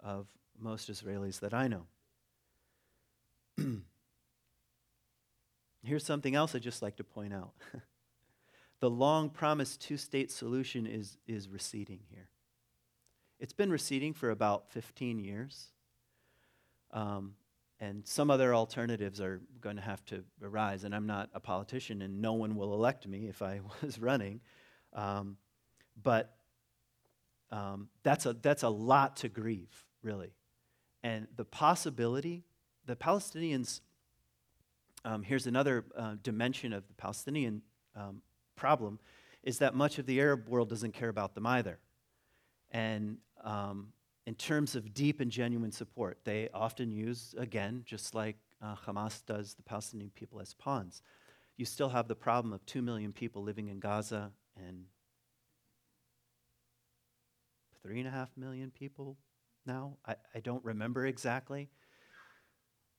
of 0.00 0.26
most 0.58 0.90
Israelis 0.90 1.40
that 1.40 1.54
I 1.54 1.68
know. 1.68 1.86
Here's 5.84 6.04
something 6.04 6.34
else 6.34 6.54
I'd 6.54 6.62
just 6.62 6.82
like 6.82 6.96
to 6.96 7.04
point 7.04 7.34
out. 7.34 7.52
the 8.80 8.90
long 8.90 9.28
promised 9.28 9.82
two 9.82 9.96
state 9.96 10.30
solution 10.30 10.86
is, 10.86 11.18
is 11.26 11.48
receding 11.48 12.00
here. 12.08 12.28
It's 13.42 13.52
been 13.52 13.72
receding 13.72 14.14
for 14.14 14.30
about 14.30 14.70
15 14.70 15.18
years. 15.18 15.72
Um, 16.92 17.34
and 17.80 18.06
some 18.06 18.30
other 18.30 18.54
alternatives 18.54 19.20
are 19.20 19.40
going 19.60 19.74
to 19.74 19.82
have 19.82 20.04
to 20.04 20.22
arise. 20.40 20.84
And 20.84 20.94
I'm 20.94 21.08
not 21.08 21.28
a 21.34 21.40
politician, 21.40 22.02
and 22.02 22.22
no 22.22 22.34
one 22.34 22.54
will 22.54 22.72
elect 22.72 23.08
me 23.08 23.26
if 23.26 23.42
I 23.42 23.58
was 23.82 23.98
running. 23.98 24.42
Um, 24.92 25.38
but 26.00 26.36
um, 27.50 27.88
that's, 28.04 28.26
a, 28.26 28.34
that's 28.34 28.62
a 28.62 28.68
lot 28.68 29.16
to 29.16 29.28
grieve, 29.28 29.86
really. 30.04 30.34
And 31.02 31.26
the 31.34 31.44
possibility, 31.44 32.44
the 32.86 32.94
Palestinians, 32.94 33.80
um, 35.04 35.24
here's 35.24 35.48
another 35.48 35.84
uh, 35.98 36.14
dimension 36.22 36.72
of 36.72 36.86
the 36.86 36.94
Palestinian 36.94 37.62
um, 37.96 38.22
problem, 38.54 39.00
is 39.42 39.58
that 39.58 39.74
much 39.74 39.98
of 39.98 40.06
the 40.06 40.20
Arab 40.20 40.48
world 40.48 40.68
doesn't 40.68 40.94
care 40.94 41.08
about 41.08 41.34
them 41.34 41.44
either. 41.44 41.80
And 42.72 43.18
um, 43.44 43.88
in 44.26 44.34
terms 44.34 44.74
of 44.74 44.94
deep 44.94 45.20
and 45.20 45.30
genuine 45.30 45.70
support, 45.70 46.18
they 46.24 46.48
often 46.52 46.90
use, 46.90 47.34
again, 47.38 47.82
just 47.84 48.14
like 48.14 48.36
uh, 48.62 48.74
Hamas 48.86 49.24
does 49.24 49.54
the 49.54 49.62
Palestinian 49.62 50.10
people 50.10 50.40
as 50.40 50.54
pawns. 50.54 51.02
You 51.56 51.66
still 51.66 51.90
have 51.90 52.08
the 52.08 52.14
problem 52.14 52.52
of 52.52 52.64
2 52.66 52.82
million 52.82 53.12
people 53.12 53.42
living 53.42 53.68
in 53.68 53.78
Gaza 53.78 54.32
and 54.56 54.84
3.5 57.86 58.28
million 58.36 58.70
people 58.70 59.18
now. 59.66 59.96
I, 60.06 60.16
I 60.34 60.40
don't 60.40 60.64
remember 60.64 61.06
exactly. 61.06 61.68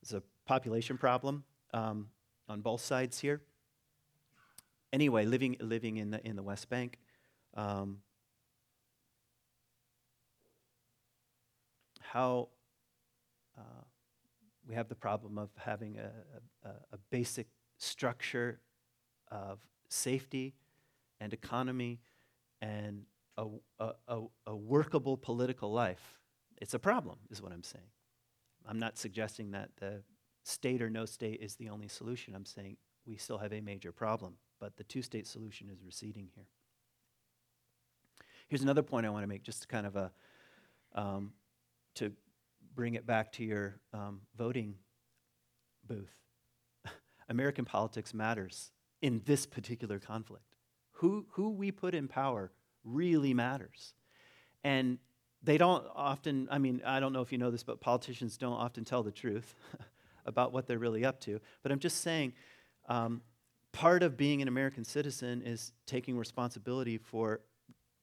It's 0.02 0.14
a 0.14 0.22
population 0.46 0.98
problem 0.98 1.46
um, 1.74 2.10
on 2.48 2.62
both 2.62 2.82
sides 2.82 3.20
here. 3.20 3.42
Anyway, 4.92 5.26
living, 5.26 5.56
living 5.60 5.98
in, 5.98 6.12
the, 6.12 6.26
in 6.28 6.36
the 6.36 6.44
West 6.44 6.70
Bank. 6.70 7.00
Um, 7.56 8.00
how 12.14 12.48
uh, 13.58 13.82
we 14.68 14.76
have 14.76 14.88
the 14.88 14.96
problem 14.96 15.40
of 15.40 15.50
having 15.58 15.98
a, 15.98 16.12
a, 16.68 16.70
a 16.92 16.98
basic 17.10 17.48
structure 17.80 18.60
of 19.32 19.58
safety 19.90 20.54
and 21.20 21.34
economy 21.34 22.00
and 22.62 23.02
a, 23.38 23.48
a, 23.80 24.22
a, 24.46 24.56
workable 24.56 25.18
political 25.18 25.72
life. 25.72 26.20
It's 26.62 26.76
a 26.76 26.80
problem, 26.80 27.18
is 27.32 27.42
what 27.42 27.52
I'm 27.52 27.64
saying. 27.64 27.90
I'm 28.68 28.78
not 28.78 29.00
suggesting 29.00 29.50
that 29.52 29.72
the 29.80 30.04
state 30.44 30.84
or 30.84 30.92
no 30.92 31.06
state 31.06 31.40
is 31.42 31.56
the 31.56 31.70
only 31.70 31.88
solution. 31.88 32.36
I'm 32.36 32.46
saying 32.46 32.78
we 33.08 33.18
still 33.18 33.40
have 33.40 33.54
a 33.54 33.60
major 33.60 33.92
problem, 33.92 34.36
but 34.60 34.78
the 34.78 34.84
two 34.84 35.02
state 35.02 35.26
solution 35.26 35.68
is 35.72 35.84
receding 35.84 36.30
here. 36.36 36.46
Here's 38.50 38.62
another 38.62 38.84
point 38.84 39.08
I 39.08 39.10
want 39.10 39.24
to 39.24 39.28
make, 39.28 39.42
just 39.42 39.68
kind 39.68 39.88
of 39.88 39.96
a 39.96 40.12
um, 40.94 41.34
to 41.96 42.12
bring 42.76 42.96
it 42.96 43.06
back 43.06 43.32
to 43.34 43.44
your 43.44 43.80
um, 43.94 44.22
voting 44.38 44.76
booth. 45.86 46.20
American 47.30 47.66
politics 47.66 48.14
matters 48.14 48.72
in 49.02 49.22
this 49.26 49.46
particular 49.46 50.00
conflict. 50.00 50.56
Who, 50.98 51.26
who 51.32 51.50
we 51.50 51.72
put 51.72 51.94
in 51.94 52.08
power 52.08 52.52
really 52.84 53.34
matters. 53.34 53.94
And 54.64 54.98
they 55.42 55.58
don't 55.58 55.86
often, 55.94 56.48
I 56.50 56.58
mean, 56.58 56.82
I 56.86 57.00
don't 57.00 57.14
know 57.14 57.22
if 57.22 57.32
you 57.32 57.38
know 57.38 57.52
this, 57.52 57.64
but 57.64 57.82
politicians 57.82 58.38
don't 58.38 58.54
often 58.54 58.86
tell 58.86 59.04
the 59.04 59.12
truth 59.12 59.56
about 60.26 60.54
what 60.54 60.68
they're 60.68 60.80
really 60.80 61.04
up 61.04 61.20
to. 61.22 61.40
But 61.62 61.72
I'm 61.72 61.80
just 61.80 62.02
saying, 62.02 62.34
um, 62.88 63.22
part 63.72 64.04
of 64.04 64.16
being 64.16 64.42
an 64.42 64.48
American 64.48 64.86
citizen 64.86 65.42
is 65.42 65.74
taking 65.86 66.18
responsibility 66.18 66.98
for 66.98 67.42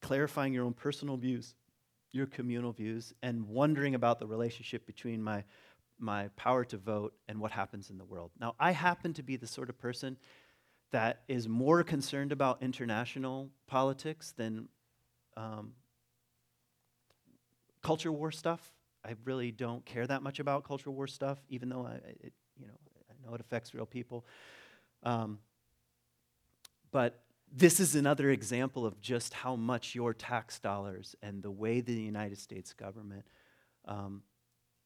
clarifying 0.02 0.52
your 0.52 0.64
own 0.64 0.74
personal 0.74 1.16
views 1.16 1.54
your 2.12 2.26
communal 2.26 2.72
views 2.72 3.14
and 3.22 3.48
wondering 3.48 3.94
about 3.94 4.18
the 4.18 4.26
relationship 4.26 4.86
between 4.86 5.22
my, 5.22 5.44
my 5.98 6.28
power 6.36 6.64
to 6.64 6.76
vote 6.76 7.14
and 7.28 7.40
what 7.40 7.52
happens 7.52 7.90
in 7.90 7.98
the 7.98 8.04
world. 8.04 8.30
Now, 8.40 8.54
I 8.58 8.72
happen 8.72 9.12
to 9.14 9.22
be 9.22 9.36
the 9.36 9.46
sort 9.46 9.68
of 9.68 9.78
person 9.78 10.16
that 10.90 11.22
is 11.28 11.48
more 11.48 11.84
concerned 11.84 12.32
about 12.32 12.62
international 12.62 13.50
politics 13.68 14.34
than 14.36 14.68
um, 15.36 15.72
culture 17.82 18.10
war 18.10 18.32
stuff. 18.32 18.72
I 19.04 19.14
really 19.24 19.52
don't 19.52 19.84
care 19.84 20.06
that 20.06 20.22
much 20.22 20.40
about 20.40 20.64
culture 20.64 20.90
war 20.90 21.06
stuff, 21.06 21.38
even 21.48 21.68
though 21.68 21.86
I, 21.86 21.94
it, 21.94 22.32
you 22.58 22.66
know, 22.66 22.74
I 23.08 23.26
know 23.26 23.34
it 23.34 23.40
affects 23.40 23.72
real 23.72 23.86
people. 23.86 24.26
Um, 25.04 25.38
but 26.90 27.22
this 27.52 27.80
is 27.80 27.94
another 27.96 28.30
example 28.30 28.86
of 28.86 29.00
just 29.00 29.34
how 29.34 29.56
much 29.56 29.94
your 29.94 30.14
tax 30.14 30.58
dollars 30.58 31.16
and 31.22 31.42
the 31.42 31.50
way 31.50 31.80
the 31.80 31.92
United 31.92 32.38
States 32.38 32.72
government, 32.72 33.24
um, 33.86 34.22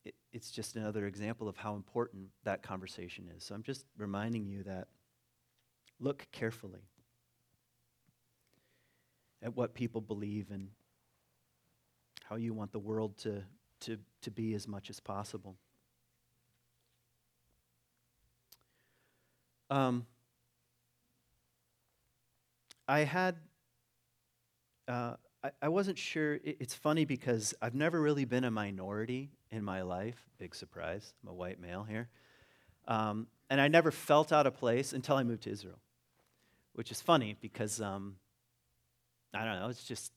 it, 0.05 0.15
it's 0.33 0.51
just 0.51 0.77
another 0.77 1.07
example 1.07 1.49
of 1.49 1.57
how 1.57 1.75
important 1.75 2.29
that 2.45 2.63
conversation 2.63 3.31
is. 3.37 3.45
So 3.45 3.55
I'm 3.55 3.63
just 3.63 3.85
reminding 3.99 4.47
you 4.47 4.63
that 4.63 4.89
look 6.01 6.27
carefully 6.33 6.89
at 9.43 9.55
what 9.55 9.75
people 9.75 10.01
believe 10.01 10.51
and 10.51 10.69
how 12.25 12.37
you 12.37 12.55
want 12.55 12.73
the 12.73 12.79
world 12.79 13.19
to, 13.19 13.43
to, 13.81 13.99
to 14.23 14.31
be 14.31 14.55
as 14.55 14.67
much 14.67 14.89
as 14.89 15.01
possible. 15.01 15.57
Um, 19.69 20.07
I 22.87 23.01
had, 23.01 23.37
uh, 24.89 25.15
I, 25.43 25.51
I, 25.63 25.69
wasn't 25.69 25.99
sure. 25.99 26.35
It, 26.35 26.59
it's 26.61 26.75
funny 26.75 27.05
because 27.05 27.55
I've 27.63 27.75
never 27.75 28.01
really 28.01 28.25
been 28.25 28.45
a 28.45 28.51
minority 28.51 29.31
in 29.51 29.65
my 29.65 29.83
life. 29.83 30.17
Big 30.39 30.55
surprise. 30.55 31.15
I'm 31.23 31.31
a 31.31 31.35
white 31.35 31.61
male 31.61 31.85
here. 31.85 32.09
Um, 32.87 33.27
and 33.49 33.61
I 33.61 33.69
never 33.69 33.91
felt 33.91 34.33
out 34.33 34.47
of 34.47 34.55
place 34.55 34.93
until 34.93 35.17
I 35.17 35.23
moved 35.23 35.45
to 35.45 35.51
Israel, 35.51 35.79
which 36.75 36.91
is 36.91 37.01
funny 37.01 37.37
because 37.41 37.81
um, 37.81 38.17
I 39.33 39.45
don't 39.45 39.61
know. 39.61 39.69
It's 39.69 39.85
just 39.85 40.13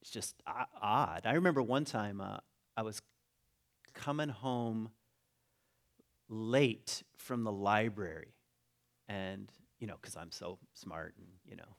it's 0.00 0.10
just 0.10 0.34
odd. 0.46 1.22
I 1.24 1.34
remember 1.34 1.62
one 1.62 1.84
time 1.84 2.20
uh, 2.20 2.38
I 2.76 2.82
was 2.82 3.00
coming 3.94 4.28
home 4.28 4.90
late 6.28 7.02
from 7.16 7.44
the 7.44 7.52
library, 7.52 8.34
and 9.08 9.50
you 9.78 9.86
know, 9.86 9.96
because 10.00 10.16
I'm 10.16 10.32
so 10.32 10.58
smart 10.74 11.14
and 11.18 11.26
you 11.48 11.56
know, 11.56 11.76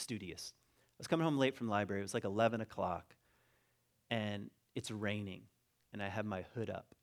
studious. 0.00 0.52
I 0.56 0.96
was 0.98 1.06
coming 1.06 1.24
home 1.24 1.38
late 1.38 1.56
from 1.56 1.66
the 1.68 1.72
library. 1.72 2.00
It 2.00 2.04
was 2.04 2.14
like 2.14 2.24
11 2.24 2.60
o'clock, 2.60 3.14
and 4.10 4.50
it's 4.74 4.90
raining, 4.90 5.42
and 5.92 6.02
I 6.02 6.08
have 6.08 6.26
my 6.26 6.44
hood 6.54 6.70
up 6.70 6.94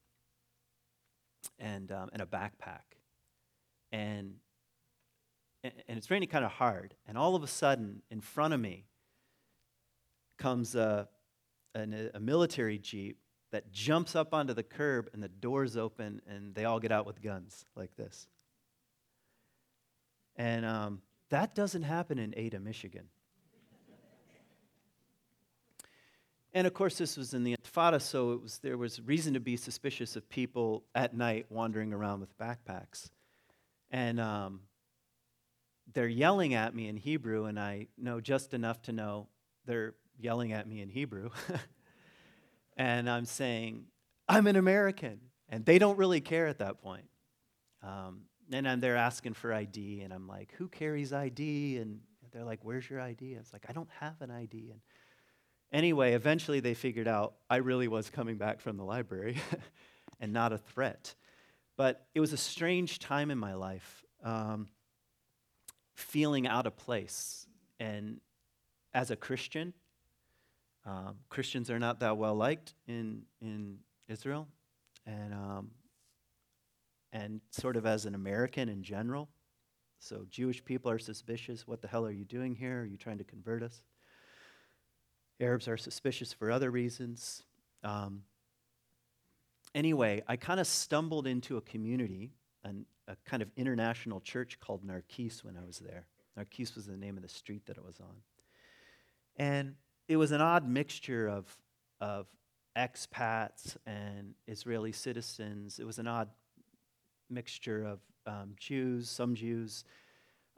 and, 1.60 1.92
um, 1.92 2.10
and 2.14 2.22
a 2.22 2.26
backpack. 2.26 2.98
And, 3.92 4.36
and 5.64 5.98
it's 5.98 6.12
raining 6.12 6.30
kind 6.30 6.46
of 6.46 6.52
hard. 6.52 6.94
And 7.08 7.18
all 7.18 7.36
of 7.36 7.44
a 7.44 7.48
sudden, 7.48 8.02
in 8.12 8.22
front 8.22 8.54
of 8.54 8.60
me 8.60 8.86
comes 10.38 10.76
a, 10.76 11.08
a, 11.76 11.88
a 12.14 12.20
military 12.20 12.78
jeep 12.78 13.18
that 13.52 13.72
jumps 13.72 14.16
up 14.16 14.34
onto 14.34 14.54
the 14.54 14.64
curb, 14.64 15.10
and 15.14 15.24
the 15.24 15.30
doors 15.30 15.78
open, 15.78 16.22
and 16.28 16.54
they 16.54 16.66
all 16.66 16.80
get 16.80 16.92
out 16.92 17.06
with 17.06 17.22
guns 17.22 17.66
like 17.76 17.96
this. 17.96 18.28
And 20.36 20.66
um, 20.66 21.02
that 21.30 21.56
doesn't 21.56 21.84
happen 21.84 22.20
in 22.20 22.34
Ada, 22.38 22.60
Michigan. 22.60 23.10
And 26.54 26.66
of 26.66 26.74
course, 26.74 26.98
this 26.98 27.18
was 27.18 27.34
in 27.34 27.44
the 27.44 27.56
Intifada, 27.56 28.02
so 28.02 28.32
it 28.32 28.42
was, 28.42 28.58
there 28.60 28.78
was 28.78 29.00
reason 29.02 29.36
to 29.36 29.40
be 29.40 29.58
suspicious 29.58 30.16
of 30.16 30.28
people 30.28 30.84
at 30.96 31.16
night 31.16 31.46
wandering 31.50 31.94
around 31.94 32.20
with 32.22 32.36
backpacks. 32.40 33.12
And 33.92 34.20
um, 34.20 34.62
they're 35.94 36.08
yelling 36.08 36.56
at 36.56 36.74
me 36.74 36.88
in 36.88 36.98
Hebrew, 36.98 37.46
and 37.46 37.60
I 37.60 37.88
know 37.98 38.20
just 38.20 38.54
enough 38.54 38.82
to 38.84 38.92
know 38.92 39.28
they're 39.66 39.94
yelling 40.20 40.52
at 40.52 40.68
me 40.68 40.82
in 40.82 40.90
Hebrew. 40.90 41.30
and 42.78 43.10
I'm 43.10 43.26
saying, 43.26 43.86
I'm 44.28 44.48
an 44.48 44.56
American. 44.56 45.20
And 45.50 45.66
they 45.66 45.80
don't 45.80 45.98
really 45.98 46.22
care 46.22 46.48
at 46.48 46.60
that 46.60 46.82
point. 46.82 47.06
Um, 47.84 48.22
and 48.52 48.68
I'm, 48.68 48.80
they're 48.80 48.96
asking 48.96 49.34
for 49.34 49.54
ID, 49.54 50.02
and 50.02 50.14
I'm 50.14 50.28
like, 50.28 50.54
who 50.58 50.68
carries 50.68 51.14
ID? 51.14 51.78
And 51.78 52.00
they're 52.32 52.44
like, 52.44 52.60
where's 52.64 52.90
your 52.90 53.02
ID? 53.02 53.36
I 53.36 53.40
was 53.40 53.52
like, 53.54 53.66
I 53.70 53.74
don't 53.74 53.90
have 54.00 54.22
an 54.22 54.32
ID. 54.32 54.72
And 54.72 54.82
anyway, 55.72 56.14
eventually 56.14 56.60
they 56.60 56.74
figured 56.74 57.08
out 57.08 57.36
I 57.50 57.58
really 57.58 57.88
was 57.88 58.10
coming 58.10 58.38
back 58.38 58.62
from 58.62 58.78
the 58.78 58.84
library 58.84 59.38
and 60.20 60.34
not 60.34 60.54
a 60.54 60.58
threat. 60.58 61.16
But 61.76 62.08
it 62.16 62.20
was 62.20 62.34
a 62.34 62.38
strange 62.38 63.00
time 63.00 63.30
in 63.32 63.38
my 63.38 63.54
life, 63.54 64.04
um, 64.24 64.68
feeling 65.96 66.48
out 66.48 66.66
of 66.66 66.76
place 66.76 67.48
and 67.80 68.20
as 68.94 69.12
a 69.12 69.16
Christian, 69.16 69.74
um, 70.86 71.18
Christians 71.30 71.70
are 71.70 71.80
not 71.80 72.00
that 72.00 72.18
well 72.18 72.36
liked 72.36 72.74
in, 72.88 73.24
in 73.42 73.80
Israel. 74.08 74.48
And, 75.06 75.34
um, 75.34 75.72
and 77.12 77.42
sort 77.52 77.78
of 77.78 77.86
as 77.86 78.06
an 78.06 78.16
American 78.16 78.70
in 78.70 78.84
general. 78.84 79.30
So 80.00 80.26
Jewish 80.30 80.64
people 80.64 80.92
are 80.92 81.00
suspicious. 81.00 81.68
What 81.68 81.82
the 81.82 81.88
hell 81.88 82.06
are 82.06 82.12
you 82.12 82.26
doing 82.26 82.56
here? 82.56 82.82
Are 82.82 82.86
you 82.86 82.98
trying 82.98 83.18
to 83.18 83.24
convert 83.24 83.64
us? 83.64 83.82
Arabs 85.40 85.68
are 85.68 85.78
suspicious 85.78 86.34
for 86.34 86.52
other 86.52 86.72
reasons. 86.72 87.44
Um, 87.84 88.24
anyway, 89.76 90.24
I 90.28 90.36
kind 90.36 90.60
of 90.60 90.68
stumbled 90.68 91.28
into 91.28 91.58
a 91.58 91.62
community, 91.62 92.32
an, 92.64 92.86
a 93.08 93.16
kind 93.26 93.42
of 93.42 93.50
international 93.56 94.20
church 94.20 94.60
called 94.60 94.86
Narkis 94.86 95.44
when 95.44 95.58
I 95.58 95.66
was 95.66 95.80
there. 95.80 96.06
Narkis 96.38 96.76
was 96.76 96.86
the 96.86 96.98
name 96.98 97.18
of 97.18 97.24
the 97.24 97.30
street 97.30 97.66
that 97.68 97.78
it 97.78 97.86
was 97.86 98.00
on. 98.00 98.16
And 99.38 99.76
it 100.08 100.18
was 100.18 100.32
an 100.32 100.42
odd 100.42 100.68
mixture 100.68 101.28
of, 101.28 101.56
of 102.02 102.28
expats 102.76 103.78
and 103.86 104.34
Israeli 104.48 104.92
citizens. 104.92 105.80
It 105.80 105.86
was 105.86 106.00
an 106.00 106.08
odd 106.08 106.30
mixture 107.30 107.84
of 107.84 108.00
um, 108.26 108.54
Jews, 108.58 109.10
some 109.10 109.36
Jews, 109.36 109.84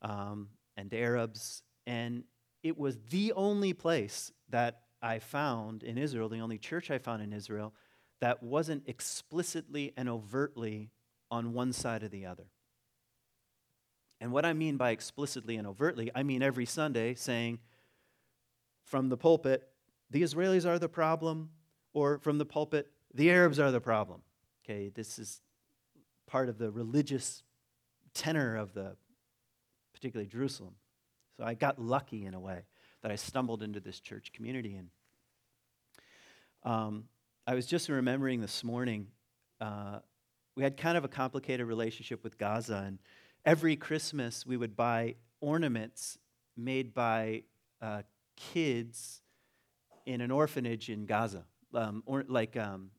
um, 0.02 0.50
and 0.78 0.94
Arabs. 0.94 1.64
And 1.86 2.24
it 2.64 2.78
was 2.78 2.98
the 3.10 3.34
only 3.34 3.74
place 3.74 4.32
that 4.50 4.82
I 5.02 5.20
found 5.20 5.84
in 5.84 5.98
Israel, 5.98 6.30
the 6.30 6.40
only 6.40 6.58
church 6.58 6.92
I 6.92 6.98
found 6.98 7.22
in 7.22 7.34
Israel, 7.34 7.74
that 8.22 8.44
wasn't 8.44 8.84
explicitly 8.88 9.94
and 9.96 10.10
overtly 10.10 10.92
on 11.32 11.54
one 11.54 11.72
side 11.72 12.04
or 12.04 12.10
the 12.10 12.26
other. 12.26 12.48
And 14.20 14.32
what 14.32 14.46
I 14.46 14.54
mean 14.54 14.76
by 14.76 14.92
explicitly 14.92 15.56
and 15.56 15.66
overtly, 15.66 16.12
I 16.14 16.24
mean 16.24 16.44
every 16.44 16.66
Sunday 16.66 17.16
saying 17.16 17.60
from 18.84 19.10
the 19.10 19.18
pulpit, 19.18 19.70
the 20.10 20.24
Israelis 20.24 20.66
are 20.66 20.80
the 20.80 20.90
problem, 20.90 21.52
or 21.94 22.18
from 22.20 22.38
the 22.38 22.46
pulpit, 22.46 22.92
the 23.14 23.30
Arabs 23.30 23.60
are 23.60 23.72
the 23.72 23.80
problem. 23.80 24.22
Okay, 24.66 24.90
this 24.90 25.20
is 25.20 25.42
part 26.30 26.48
of 26.48 26.58
the 26.58 26.70
religious 26.70 27.44
tenor 28.14 28.56
of 28.56 28.74
the, 28.74 28.96
particularly 29.94 30.30
Jerusalem. 30.30 30.76
So 31.38 31.44
I 31.44 31.56
got 31.56 31.80
lucky 31.80 32.26
in 32.26 32.34
a 32.34 32.40
way 32.40 32.66
that 33.02 33.12
I 33.12 33.16
stumbled 33.16 33.64
into 33.64 33.80
this 33.80 34.00
church 34.00 34.32
community. 34.32 34.76
And 34.76 34.90
um, 36.64 37.06
I 37.48 37.56
was 37.56 37.66
just 37.66 37.90
remembering 37.90 38.42
this 38.42 38.64
morning, 38.64 39.08
uh, 39.60 40.00
we 40.56 40.64
had 40.64 40.78
kind 40.78 40.98
of 40.98 41.04
a 41.04 41.08
complicated 41.08 41.66
relationship 41.66 42.24
with 42.24 42.38
Gaza. 42.38 42.84
And 42.86 43.00
every 43.46 43.76
Christmas, 43.76 44.46
we 44.46 44.56
would 44.56 44.76
buy 44.76 45.16
ornaments 45.42 46.18
made 46.56 46.94
by 46.94 47.44
uh, 47.82 48.04
kids 48.36 49.22
in 50.06 50.22
an 50.22 50.30
orphanage 50.32 50.90
in 50.90 51.06
Gaza, 51.06 51.46
um, 51.74 52.04
or 52.06 52.26
like 52.28 52.58
um, 52.58 52.92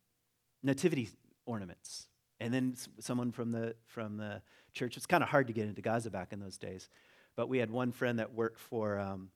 nativity 0.62 1.10
ornaments. 1.44 2.06
And 2.40 2.52
then 2.54 2.74
someone 2.98 3.32
from 3.32 3.52
the, 3.52 3.74
from 3.86 4.16
the 4.16 4.40
church, 4.72 4.96
it's 4.96 5.06
kind 5.06 5.22
of 5.22 5.28
hard 5.28 5.46
to 5.48 5.52
get 5.52 5.68
into 5.68 5.82
Gaza 5.82 6.10
back 6.10 6.32
in 6.32 6.40
those 6.40 6.56
days, 6.56 6.88
but 7.36 7.48
we 7.48 7.58
had 7.58 7.70
one 7.70 7.92
friend 7.92 8.18
that 8.18 8.32
worked 8.32 8.58
for, 8.58 8.98
um, 8.98 9.28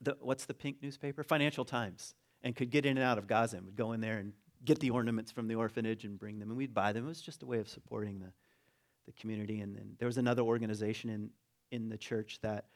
the, 0.00 0.16
what's 0.20 0.44
the 0.44 0.54
pink 0.54 0.76
newspaper? 0.82 1.22
Financial 1.24 1.64
Times, 1.64 2.14
and 2.42 2.54
could 2.54 2.70
get 2.70 2.86
in 2.86 2.96
and 2.96 3.04
out 3.04 3.18
of 3.18 3.26
Gaza 3.26 3.56
and 3.56 3.66
would 3.66 3.76
go 3.76 3.92
in 3.92 4.00
there 4.00 4.18
and 4.18 4.32
get 4.64 4.78
the 4.78 4.90
ornaments 4.90 5.32
from 5.32 5.48
the 5.48 5.56
orphanage 5.56 6.04
and 6.04 6.18
bring 6.18 6.38
them, 6.38 6.48
and 6.48 6.56
we'd 6.56 6.74
buy 6.74 6.92
them. 6.92 7.04
It 7.04 7.08
was 7.08 7.20
just 7.20 7.42
a 7.42 7.46
way 7.46 7.58
of 7.58 7.68
supporting 7.68 8.20
the, 8.20 8.32
the 9.06 9.12
community. 9.12 9.60
And 9.60 9.74
then 9.74 9.96
there 9.98 10.06
was 10.06 10.18
another 10.18 10.42
organization 10.42 11.10
in, 11.10 11.30
in 11.72 11.88
the 11.88 11.98
church 11.98 12.38
that 12.42 12.66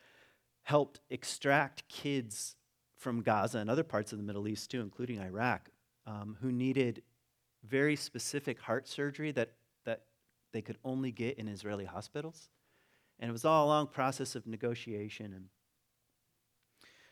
helped 0.65 1.01
extract 1.11 1.89
kids 1.89 2.57
from 2.97 3.23
Gaza 3.23 3.59
and 3.59 3.71
other 3.71 3.85
parts 3.85 4.11
of 4.13 4.19
the 4.19 4.25
Middle 4.25 4.49
East 4.49 4.71
too, 4.71 4.81
including 4.81 5.21
Iraq, 5.21 5.69
um, 6.07 6.37
who 6.41 6.51
needed 6.51 7.03
very 7.69 7.97
specific 7.97 8.61
heart 8.61 8.89
surgery 8.89 9.33
that, 9.33 9.53
that 9.85 10.03
they 10.53 10.63
could 10.63 10.79
only 10.85 11.11
get 11.11 11.39
in 11.39 11.49
Israeli 11.49 11.85
hospitals. 11.85 12.49
And 13.19 13.29
it 13.29 13.33
was 13.33 13.45
all 13.45 13.67
a 13.67 13.69
long 13.69 13.87
process 13.87 14.35
of 14.35 14.47
negotiation. 14.47 15.33
And 15.33 15.47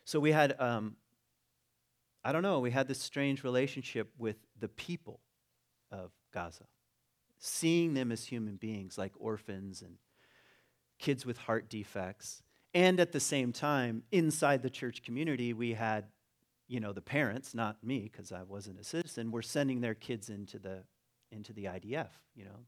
so 0.04 0.20
we 0.20 0.32
had, 0.32 0.58
um, 0.60 0.96
I 2.22 2.32
don't 2.32 2.42
know, 2.42 2.60
we 2.60 2.70
had 2.70 2.88
this 2.88 3.00
strange 3.00 3.42
relationship 3.42 4.10
with 4.18 4.36
the 4.58 4.68
people 4.68 5.20
of 5.90 6.10
Gaza, 6.32 6.66
seeing 7.38 7.94
them 7.94 8.12
as 8.12 8.26
human 8.26 8.56
beings, 8.56 8.98
like 8.98 9.12
orphans 9.18 9.82
and 9.82 9.96
kids 10.98 11.24
with 11.24 11.38
heart 11.38 11.68
defects. 11.68 12.42
And 12.74 12.98
at 12.98 13.12
the 13.12 13.20
same 13.20 13.52
time, 13.52 14.02
inside 14.10 14.62
the 14.62 14.70
church 14.70 15.02
community, 15.02 15.52
we 15.52 15.74
had 15.74 16.06
you 16.68 16.80
know, 16.80 16.92
the 16.92 17.02
parents, 17.02 17.54
not 17.54 17.82
me, 17.82 18.10
because 18.10 18.32
I 18.32 18.42
wasn't 18.42 18.80
a 18.80 18.84
citizen, 18.84 19.30
were 19.30 19.42
sending 19.42 19.80
their 19.80 19.94
kids 19.94 20.30
into 20.30 20.58
the, 20.58 20.84
into 21.30 21.52
the 21.52 21.64
IDF, 21.64 22.08
you 22.34 22.44
know, 22.44 22.60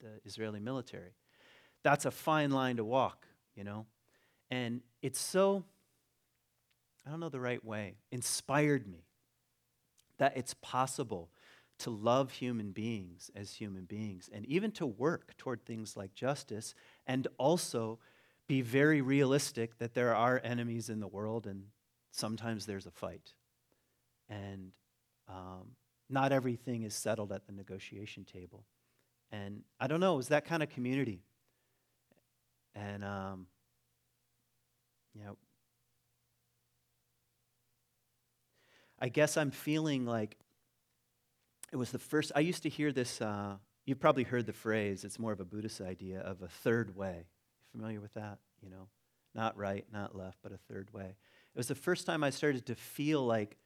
the 0.00 0.20
Israeli 0.24 0.60
military. 0.60 1.14
That's 1.82 2.04
a 2.04 2.10
fine 2.10 2.50
line 2.50 2.76
to 2.76 2.84
walk, 2.84 3.26
you 3.54 3.64
know. 3.64 3.86
And 4.50 4.80
it's 5.02 5.20
so, 5.20 5.64
I 7.06 7.10
don't 7.10 7.20
know 7.20 7.28
the 7.28 7.40
right 7.40 7.64
way, 7.64 7.94
inspired 8.10 8.86
me 8.88 9.06
that 10.18 10.36
it's 10.36 10.54
possible 10.54 11.30
to 11.78 11.90
love 11.90 12.32
human 12.32 12.72
beings 12.72 13.30
as 13.34 13.54
human 13.54 13.84
beings 13.84 14.30
and 14.32 14.46
even 14.46 14.70
to 14.72 14.86
work 14.86 15.36
toward 15.36 15.64
things 15.64 15.96
like 15.96 16.14
justice 16.14 16.74
and 17.06 17.28
also 17.38 17.98
be 18.48 18.62
very 18.62 19.00
realistic 19.02 19.78
that 19.78 19.94
there 19.94 20.14
are 20.14 20.40
enemies 20.42 20.88
in 20.88 21.00
the 21.00 21.06
world 21.06 21.46
and 21.46 21.64
sometimes 22.16 22.66
there's 22.66 22.86
a 22.86 22.90
fight. 22.90 23.34
And 24.28 24.72
um, 25.28 25.72
not 26.08 26.32
everything 26.32 26.82
is 26.82 26.94
settled 26.94 27.32
at 27.32 27.46
the 27.46 27.52
negotiation 27.52 28.24
table. 28.24 28.64
And 29.30 29.62
I 29.80 29.86
don't 29.86 30.00
know, 30.00 30.14
it 30.14 30.18
was 30.18 30.28
that 30.28 30.44
kind 30.44 30.62
of 30.62 30.70
community. 30.70 31.22
And, 32.74 33.04
um, 33.04 33.46
you 35.14 35.24
know, 35.24 35.36
I 38.98 39.08
guess 39.08 39.36
I'm 39.36 39.50
feeling 39.50 40.06
like 40.06 40.36
it 41.72 41.76
was 41.76 41.90
the 41.90 41.98
first, 41.98 42.32
I 42.34 42.40
used 42.40 42.62
to 42.62 42.68
hear 42.68 42.92
this, 42.92 43.20
uh, 43.20 43.56
you've 43.84 44.00
probably 44.00 44.22
heard 44.22 44.46
the 44.46 44.52
phrase, 44.52 45.04
it's 45.04 45.18
more 45.18 45.32
of 45.32 45.40
a 45.40 45.44
Buddhist 45.44 45.80
idea 45.80 46.20
of 46.20 46.42
a 46.42 46.48
third 46.48 46.96
way. 46.96 47.26
Familiar 47.72 48.00
with 48.00 48.14
that? 48.14 48.38
You 48.62 48.70
know, 48.70 48.88
not 49.34 49.56
right, 49.56 49.84
not 49.92 50.16
left, 50.16 50.38
but 50.42 50.52
a 50.52 50.58
third 50.72 50.92
way. 50.92 51.16
It 51.56 51.60
was 51.60 51.68
the 51.68 51.74
first 51.74 52.04
time 52.04 52.22
I 52.22 52.28
started 52.28 52.66
to 52.66 52.74
feel 52.74 53.24
like, 53.24 53.56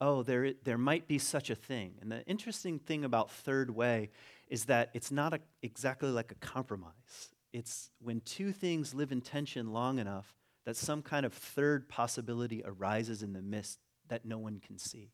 oh, 0.00 0.22
there, 0.22 0.54
there 0.64 0.78
might 0.78 1.06
be 1.06 1.18
such 1.18 1.50
a 1.50 1.54
thing. 1.54 1.96
And 2.00 2.10
the 2.10 2.24
interesting 2.24 2.78
thing 2.78 3.04
about 3.04 3.30
third 3.30 3.68
way 3.68 4.08
is 4.48 4.64
that 4.64 4.88
it's 4.94 5.12
not 5.12 5.34
a, 5.34 5.40
exactly 5.60 6.08
like 6.08 6.32
a 6.32 6.36
compromise. 6.36 7.28
It's 7.52 7.90
when 8.00 8.22
two 8.22 8.52
things 8.52 8.94
live 8.94 9.12
in 9.12 9.20
tension 9.20 9.74
long 9.74 9.98
enough 9.98 10.34
that 10.64 10.78
some 10.78 11.02
kind 11.02 11.26
of 11.26 11.34
third 11.34 11.90
possibility 11.90 12.62
arises 12.64 13.22
in 13.22 13.34
the 13.34 13.42
midst 13.42 13.80
that 14.08 14.24
no 14.24 14.38
one 14.38 14.58
can 14.58 14.78
see. 14.78 15.10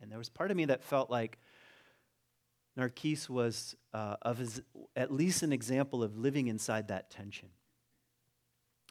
And 0.00 0.08
there 0.08 0.18
was 0.18 0.28
part 0.28 0.52
of 0.52 0.56
me 0.56 0.66
that 0.66 0.84
felt 0.84 1.10
like 1.10 1.40
Narkis 2.78 3.28
was 3.28 3.74
uh, 3.92 4.14
of 4.22 4.38
his, 4.38 4.62
at 4.94 5.12
least 5.12 5.42
an 5.42 5.52
example 5.52 6.04
of 6.04 6.16
living 6.16 6.46
inside 6.46 6.86
that 6.88 7.10
tension. 7.10 7.48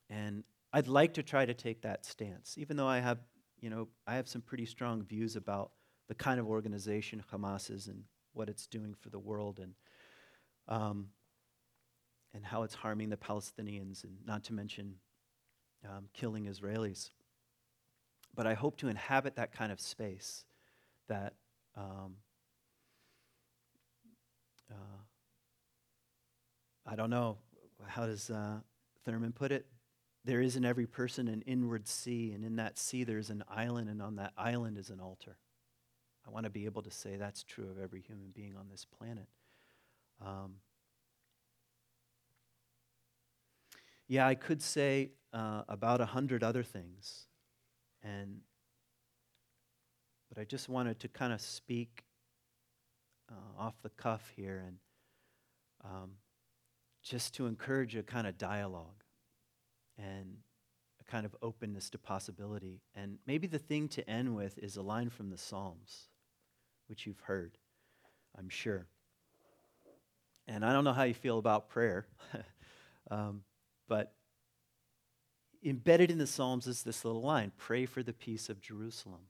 And 0.09 0.43
I'd 0.71 0.87
like 0.87 1.15
to 1.15 1.23
try 1.23 1.45
to 1.45 1.53
take 1.53 1.81
that 1.81 2.05
stance, 2.05 2.57
even 2.57 2.77
though 2.77 2.87
I 2.87 2.99
have, 2.99 3.19
you 3.59 3.69
know, 3.69 3.87
I 4.05 4.15
have 4.15 4.27
some 4.27 4.41
pretty 4.41 4.65
strong 4.65 5.03
views 5.03 5.35
about 5.35 5.71
the 6.07 6.15
kind 6.15 6.39
of 6.39 6.47
organization 6.47 7.23
Hamas 7.31 7.71
is 7.71 7.87
and 7.87 8.03
what 8.33 8.49
it's 8.49 8.67
doing 8.67 8.93
for 8.93 9.09
the 9.09 9.19
world 9.19 9.59
and, 9.59 9.73
um, 10.67 11.07
and 12.33 12.45
how 12.45 12.63
it's 12.63 12.75
harming 12.75 13.09
the 13.09 13.17
Palestinians, 13.17 14.03
and 14.03 14.17
not 14.25 14.43
to 14.45 14.53
mention 14.53 14.95
um, 15.85 16.05
killing 16.13 16.45
Israelis. 16.45 17.09
But 18.35 18.45
I 18.45 18.53
hope 18.53 18.77
to 18.77 18.87
inhabit 18.87 19.35
that 19.35 19.51
kind 19.51 19.71
of 19.71 19.79
space 19.79 20.45
that 21.07 21.33
um, 21.75 22.15
uh, 24.69 24.75
I 26.85 26.95
don't 26.95 27.09
know, 27.09 27.37
how 27.87 28.05
does 28.05 28.29
uh, 28.29 28.59
Thurman 29.05 29.31
put 29.31 29.51
it? 29.51 29.65
There 30.25 30.41
is 30.41 30.55
in 30.55 30.65
every 30.65 30.85
person 30.85 31.27
an 31.27 31.41
inward 31.43 31.87
sea, 31.87 32.31
and 32.33 32.43
in 32.43 32.57
that 32.57 32.77
sea 32.77 33.03
there's 33.03 33.29
an 33.29 33.43
island, 33.49 33.89
and 33.89 34.01
on 34.01 34.15
that 34.17 34.33
island 34.37 34.77
is 34.77 34.89
an 34.89 34.99
altar. 34.99 35.37
I 36.27 36.31
want 36.31 36.43
to 36.43 36.49
be 36.49 36.65
able 36.65 36.81
to 36.83 36.91
say 36.91 37.15
that's 37.15 37.43
true 37.43 37.69
of 37.69 37.79
every 37.81 38.01
human 38.01 38.31
being 38.33 38.55
on 38.55 38.67
this 38.69 38.85
planet. 38.85 39.27
Um, 40.23 40.55
yeah, 44.07 44.27
I 44.27 44.35
could 44.35 44.61
say 44.61 45.11
uh, 45.33 45.63
about 45.67 46.01
a 46.01 46.05
hundred 46.05 46.43
other 46.43 46.63
things, 46.63 47.27
and 48.03 48.41
but 50.27 50.39
I 50.39 50.43
just 50.43 50.69
wanted 50.69 50.99
to 50.99 51.07
kind 51.07 51.33
of 51.33 51.41
speak 51.41 52.03
uh, 53.31 53.61
off 53.61 53.75
the 53.81 53.89
cuff 53.89 54.31
here 54.35 54.63
and 54.65 54.77
um, 55.83 56.11
just 57.01 57.33
to 57.35 57.47
encourage 57.47 57.95
a 57.95 58.03
kind 58.03 58.27
of 58.27 58.37
dialogue 58.37 59.03
and 59.99 60.37
a 61.01 61.11
kind 61.11 61.25
of 61.25 61.35
openness 61.41 61.89
to 61.91 61.97
possibility. 61.97 62.81
And 62.95 63.17
maybe 63.27 63.47
the 63.47 63.59
thing 63.59 63.87
to 63.89 64.09
end 64.09 64.35
with 64.35 64.57
is 64.57 64.77
a 64.77 64.81
line 64.81 65.09
from 65.09 65.29
the 65.29 65.37
Psalms, 65.37 66.07
which 66.87 67.05
you've 67.05 67.21
heard, 67.21 67.57
I'm 68.37 68.49
sure. 68.49 68.87
And 70.47 70.65
I 70.65 70.73
don't 70.73 70.83
know 70.83 70.93
how 70.93 71.03
you 71.03 71.13
feel 71.13 71.37
about 71.37 71.69
prayer, 71.69 72.07
um, 73.11 73.43
but 73.87 74.13
embedded 75.63 76.09
in 76.09 76.17
the 76.17 76.27
Psalms 76.27 76.65
is 76.67 76.83
this 76.83 77.03
little 77.05 77.21
line 77.21 77.51
pray 77.57 77.85
for 77.85 78.01
the 78.01 78.13
peace 78.13 78.49
of 78.49 78.61
Jerusalem. 78.61 79.21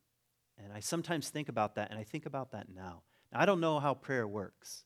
And 0.61 0.73
I 0.73 0.79
sometimes 0.81 1.29
think 1.29 1.49
about 1.49 1.75
that, 1.75 1.89
and 1.89 1.99
I 1.99 2.03
think 2.03 2.25
about 2.25 2.51
that 2.51 2.67
now. 2.73 3.01
now. 3.31 3.39
I 3.41 3.45
don't 3.45 3.61
know 3.61 3.79
how 3.79 3.93
prayer 3.93 4.27
works. 4.27 4.83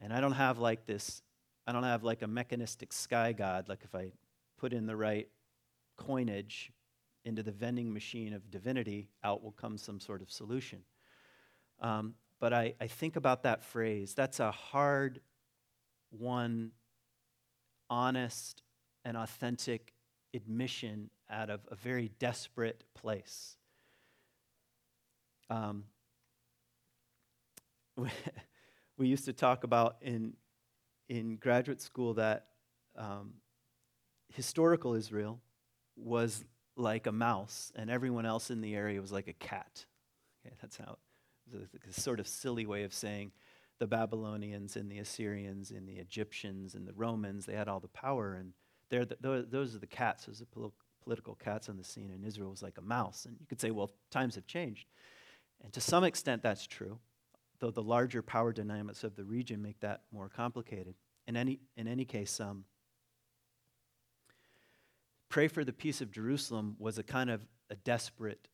And 0.00 0.12
I 0.12 0.20
don't 0.20 0.32
have 0.32 0.58
like 0.58 0.86
this, 0.86 1.22
I 1.66 1.72
don't 1.72 1.82
have 1.82 2.02
like 2.02 2.22
a 2.22 2.26
mechanistic 2.26 2.92
sky 2.92 3.32
god, 3.32 3.68
like 3.68 3.80
if 3.84 3.94
I 3.94 4.12
put 4.62 4.72
in 4.72 4.86
the 4.86 4.94
right 4.94 5.26
coinage 5.96 6.70
into 7.24 7.42
the 7.42 7.50
vending 7.50 7.92
machine 7.92 8.32
of 8.32 8.48
divinity, 8.48 9.08
out 9.24 9.42
will 9.42 9.50
come 9.50 9.76
some 9.76 9.98
sort 9.98 10.22
of 10.22 10.30
solution. 10.30 10.78
Um, 11.80 12.14
but 12.38 12.52
I, 12.52 12.74
I 12.80 12.86
think 12.86 13.16
about 13.16 13.42
that 13.42 13.64
phrase. 13.64 14.14
That's 14.14 14.38
a 14.38 14.52
hard 14.52 15.20
one, 16.10 16.70
honest 17.90 18.62
and 19.04 19.16
authentic 19.16 19.94
admission 20.32 21.10
out 21.28 21.50
of 21.50 21.60
a 21.68 21.74
very 21.74 22.12
desperate 22.20 22.84
place. 22.94 23.56
Um, 25.50 25.84
we 28.96 29.08
used 29.08 29.24
to 29.24 29.32
talk 29.32 29.64
about 29.64 29.96
in, 30.02 30.34
in 31.08 31.34
graduate 31.34 31.80
school 31.80 32.14
that 32.14 32.46
um, 32.96 33.32
historical 34.32 34.94
Israel 34.94 35.40
was 35.96 36.44
like 36.76 37.06
a 37.06 37.12
mouse, 37.12 37.72
and 37.76 37.90
everyone 37.90 38.26
else 38.26 38.50
in 38.50 38.60
the 38.60 38.74
area 38.74 39.00
was 39.00 39.12
like 39.12 39.28
a 39.28 39.34
cat. 39.34 39.84
Okay, 40.44 40.54
that's 40.60 40.76
how, 40.76 40.98
a 41.54 41.92
sort 41.92 42.18
of 42.18 42.26
silly 42.26 42.66
way 42.66 42.84
of 42.84 42.94
saying 42.94 43.32
the 43.78 43.86
Babylonians 43.86 44.76
and 44.76 44.90
the 44.90 44.98
Assyrians 44.98 45.70
and 45.70 45.88
the 45.88 45.96
Egyptians 45.96 46.74
and 46.74 46.86
the 46.86 46.92
Romans, 46.92 47.46
they 47.46 47.54
had 47.54 47.68
all 47.68 47.80
the 47.80 47.88
power, 47.88 48.34
and 48.34 48.52
they're 48.88 49.04
the, 49.04 49.46
those 49.50 49.74
are 49.74 49.78
the 49.78 49.86
cats, 49.86 50.26
those 50.26 50.40
are 50.40 50.44
the 50.44 50.70
political 51.02 51.34
cats 51.34 51.68
on 51.68 51.76
the 51.76 51.84
scene, 51.84 52.10
and 52.10 52.24
Israel 52.24 52.50
was 52.50 52.62
like 52.62 52.78
a 52.78 52.82
mouse. 52.82 53.26
And 53.26 53.36
you 53.40 53.46
could 53.46 53.60
say, 53.60 53.70
well, 53.70 53.90
times 54.10 54.34
have 54.36 54.46
changed. 54.46 54.86
And 55.62 55.72
to 55.72 55.80
some 55.80 56.04
extent, 56.04 56.42
that's 56.42 56.66
true, 56.66 56.98
though 57.58 57.70
the 57.70 57.82
larger 57.82 58.22
power 58.22 58.52
dynamics 58.52 59.04
of 59.04 59.14
the 59.14 59.24
region 59.24 59.62
make 59.62 59.80
that 59.80 60.02
more 60.12 60.28
complicated. 60.28 60.94
In 61.26 61.36
any, 61.36 61.60
in 61.76 61.86
any 61.86 62.04
case, 62.04 62.40
um, 62.40 62.64
pray 65.32 65.48
for 65.48 65.64
the 65.64 65.72
peace 65.72 66.02
of 66.02 66.12
Jerusalem 66.12 66.76
was 66.78 66.98
a 66.98 67.02
kind 67.02 67.30
of 67.30 67.40
a 67.70 67.74
desperate 67.74 68.48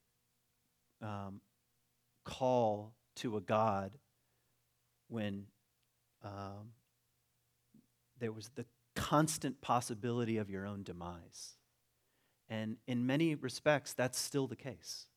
um, 1.02 1.40
call 2.24 2.94
to 3.16 3.36
a 3.36 3.40
God 3.40 3.98
when 5.08 5.46
um, 6.22 6.70
there 8.20 8.30
was 8.30 8.50
the 8.54 8.64
constant 8.94 9.60
possibility 9.60 10.36
of 10.36 10.50
your 10.50 10.66
own 10.66 10.84
demise. 10.84 11.56
And 12.48 12.76
in 12.86 13.04
many 13.04 13.34
respects, 13.34 13.92
that's 13.92 14.16
still 14.16 14.46
the 14.46 14.56
case. 14.56 15.08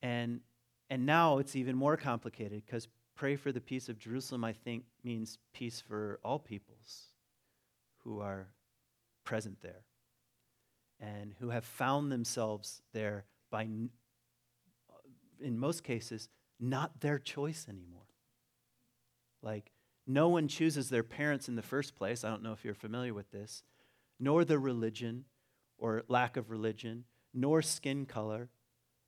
And 0.00 0.40
and 0.88 1.04
now 1.04 1.38
it's 1.38 1.56
even 1.56 1.74
more 1.74 1.96
complicated 1.96 2.62
because 2.64 2.86
pray 3.16 3.34
for 3.34 3.50
the 3.50 3.60
peace 3.60 3.88
of 3.88 3.98
Jerusalem, 3.98 4.44
I 4.44 4.52
think, 4.52 4.84
means 5.02 5.38
peace 5.52 5.80
for 5.80 6.20
all 6.24 6.38
peoples 6.38 7.08
who 8.04 8.20
are 8.20 8.46
present 9.24 9.60
there 9.60 9.87
and 11.00 11.34
who 11.38 11.50
have 11.50 11.64
found 11.64 12.10
themselves 12.10 12.82
there 12.92 13.24
by, 13.50 13.68
uh, 14.90 14.94
in 15.40 15.58
most 15.58 15.84
cases, 15.84 16.28
not 16.58 17.00
their 17.00 17.18
choice 17.18 17.66
anymore. 17.68 18.02
Like, 19.42 19.72
no 20.06 20.28
one 20.28 20.48
chooses 20.48 20.88
their 20.88 21.02
parents 21.02 21.48
in 21.48 21.54
the 21.56 21.62
first 21.62 21.94
place. 21.94 22.24
I 22.24 22.30
don't 22.30 22.42
know 22.42 22.52
if 22.52 22.64
you're 22.64 22.74
familiar 22.74 23.14
with 23.14 23.30
this, 23.30 23.62
nor 24.18 24.44
their 24.44 24.58
religion 24.58 25.24
or 25.76 26.02
lack 26.08 26.36
of 26.36 26.50
religion, 26.50 27.04
nor 27.32 27.62
skin 27.62 28.06
color, 28.06 28.48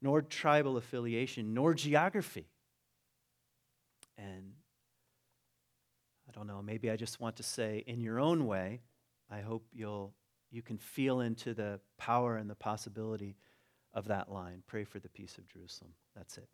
nor 0.01 0.23
tribal 0.23 0.77
affiliation, 0.77 1.53
nor 1.53 1.75
geography. 1.75 2.47
And 4.17 4.53
I 6.29 6.33
don't 6.33 6.47
know, 6.47 6.63
maybe 6.63 6.91
I 6.91 6.97
just 6.97 7.19
want 7.19 7.37
to 7.37 7.43
say, 7.43 7.83
in 7.87 8.01
your 8.01 8.21
own 8.21 8.47
way, 8.47 8.83
I 9.31 9.41
hope 9.41 9.65
you'll, 9.73 10.15
you 10.51 10.63
can 10.63 10.79
feel 10.79 11.21
into 11.21 11.55
the 11.55 11.81
power 11.99 12.37
and 12.37 12.51
the 12.51 12.55
possibility 12.55 13.37
of 13.95 14.07
that 14.09 14.31
line. 14.31 14.63
Pray 14.67 14.85
for 14.85 14.99
the 14.99 15.09
peace 15.09 15.39
of 15.39 15.49
Jerusalem. 15.49 15.93
That's 16.17 16.39
it. 16.39 16.49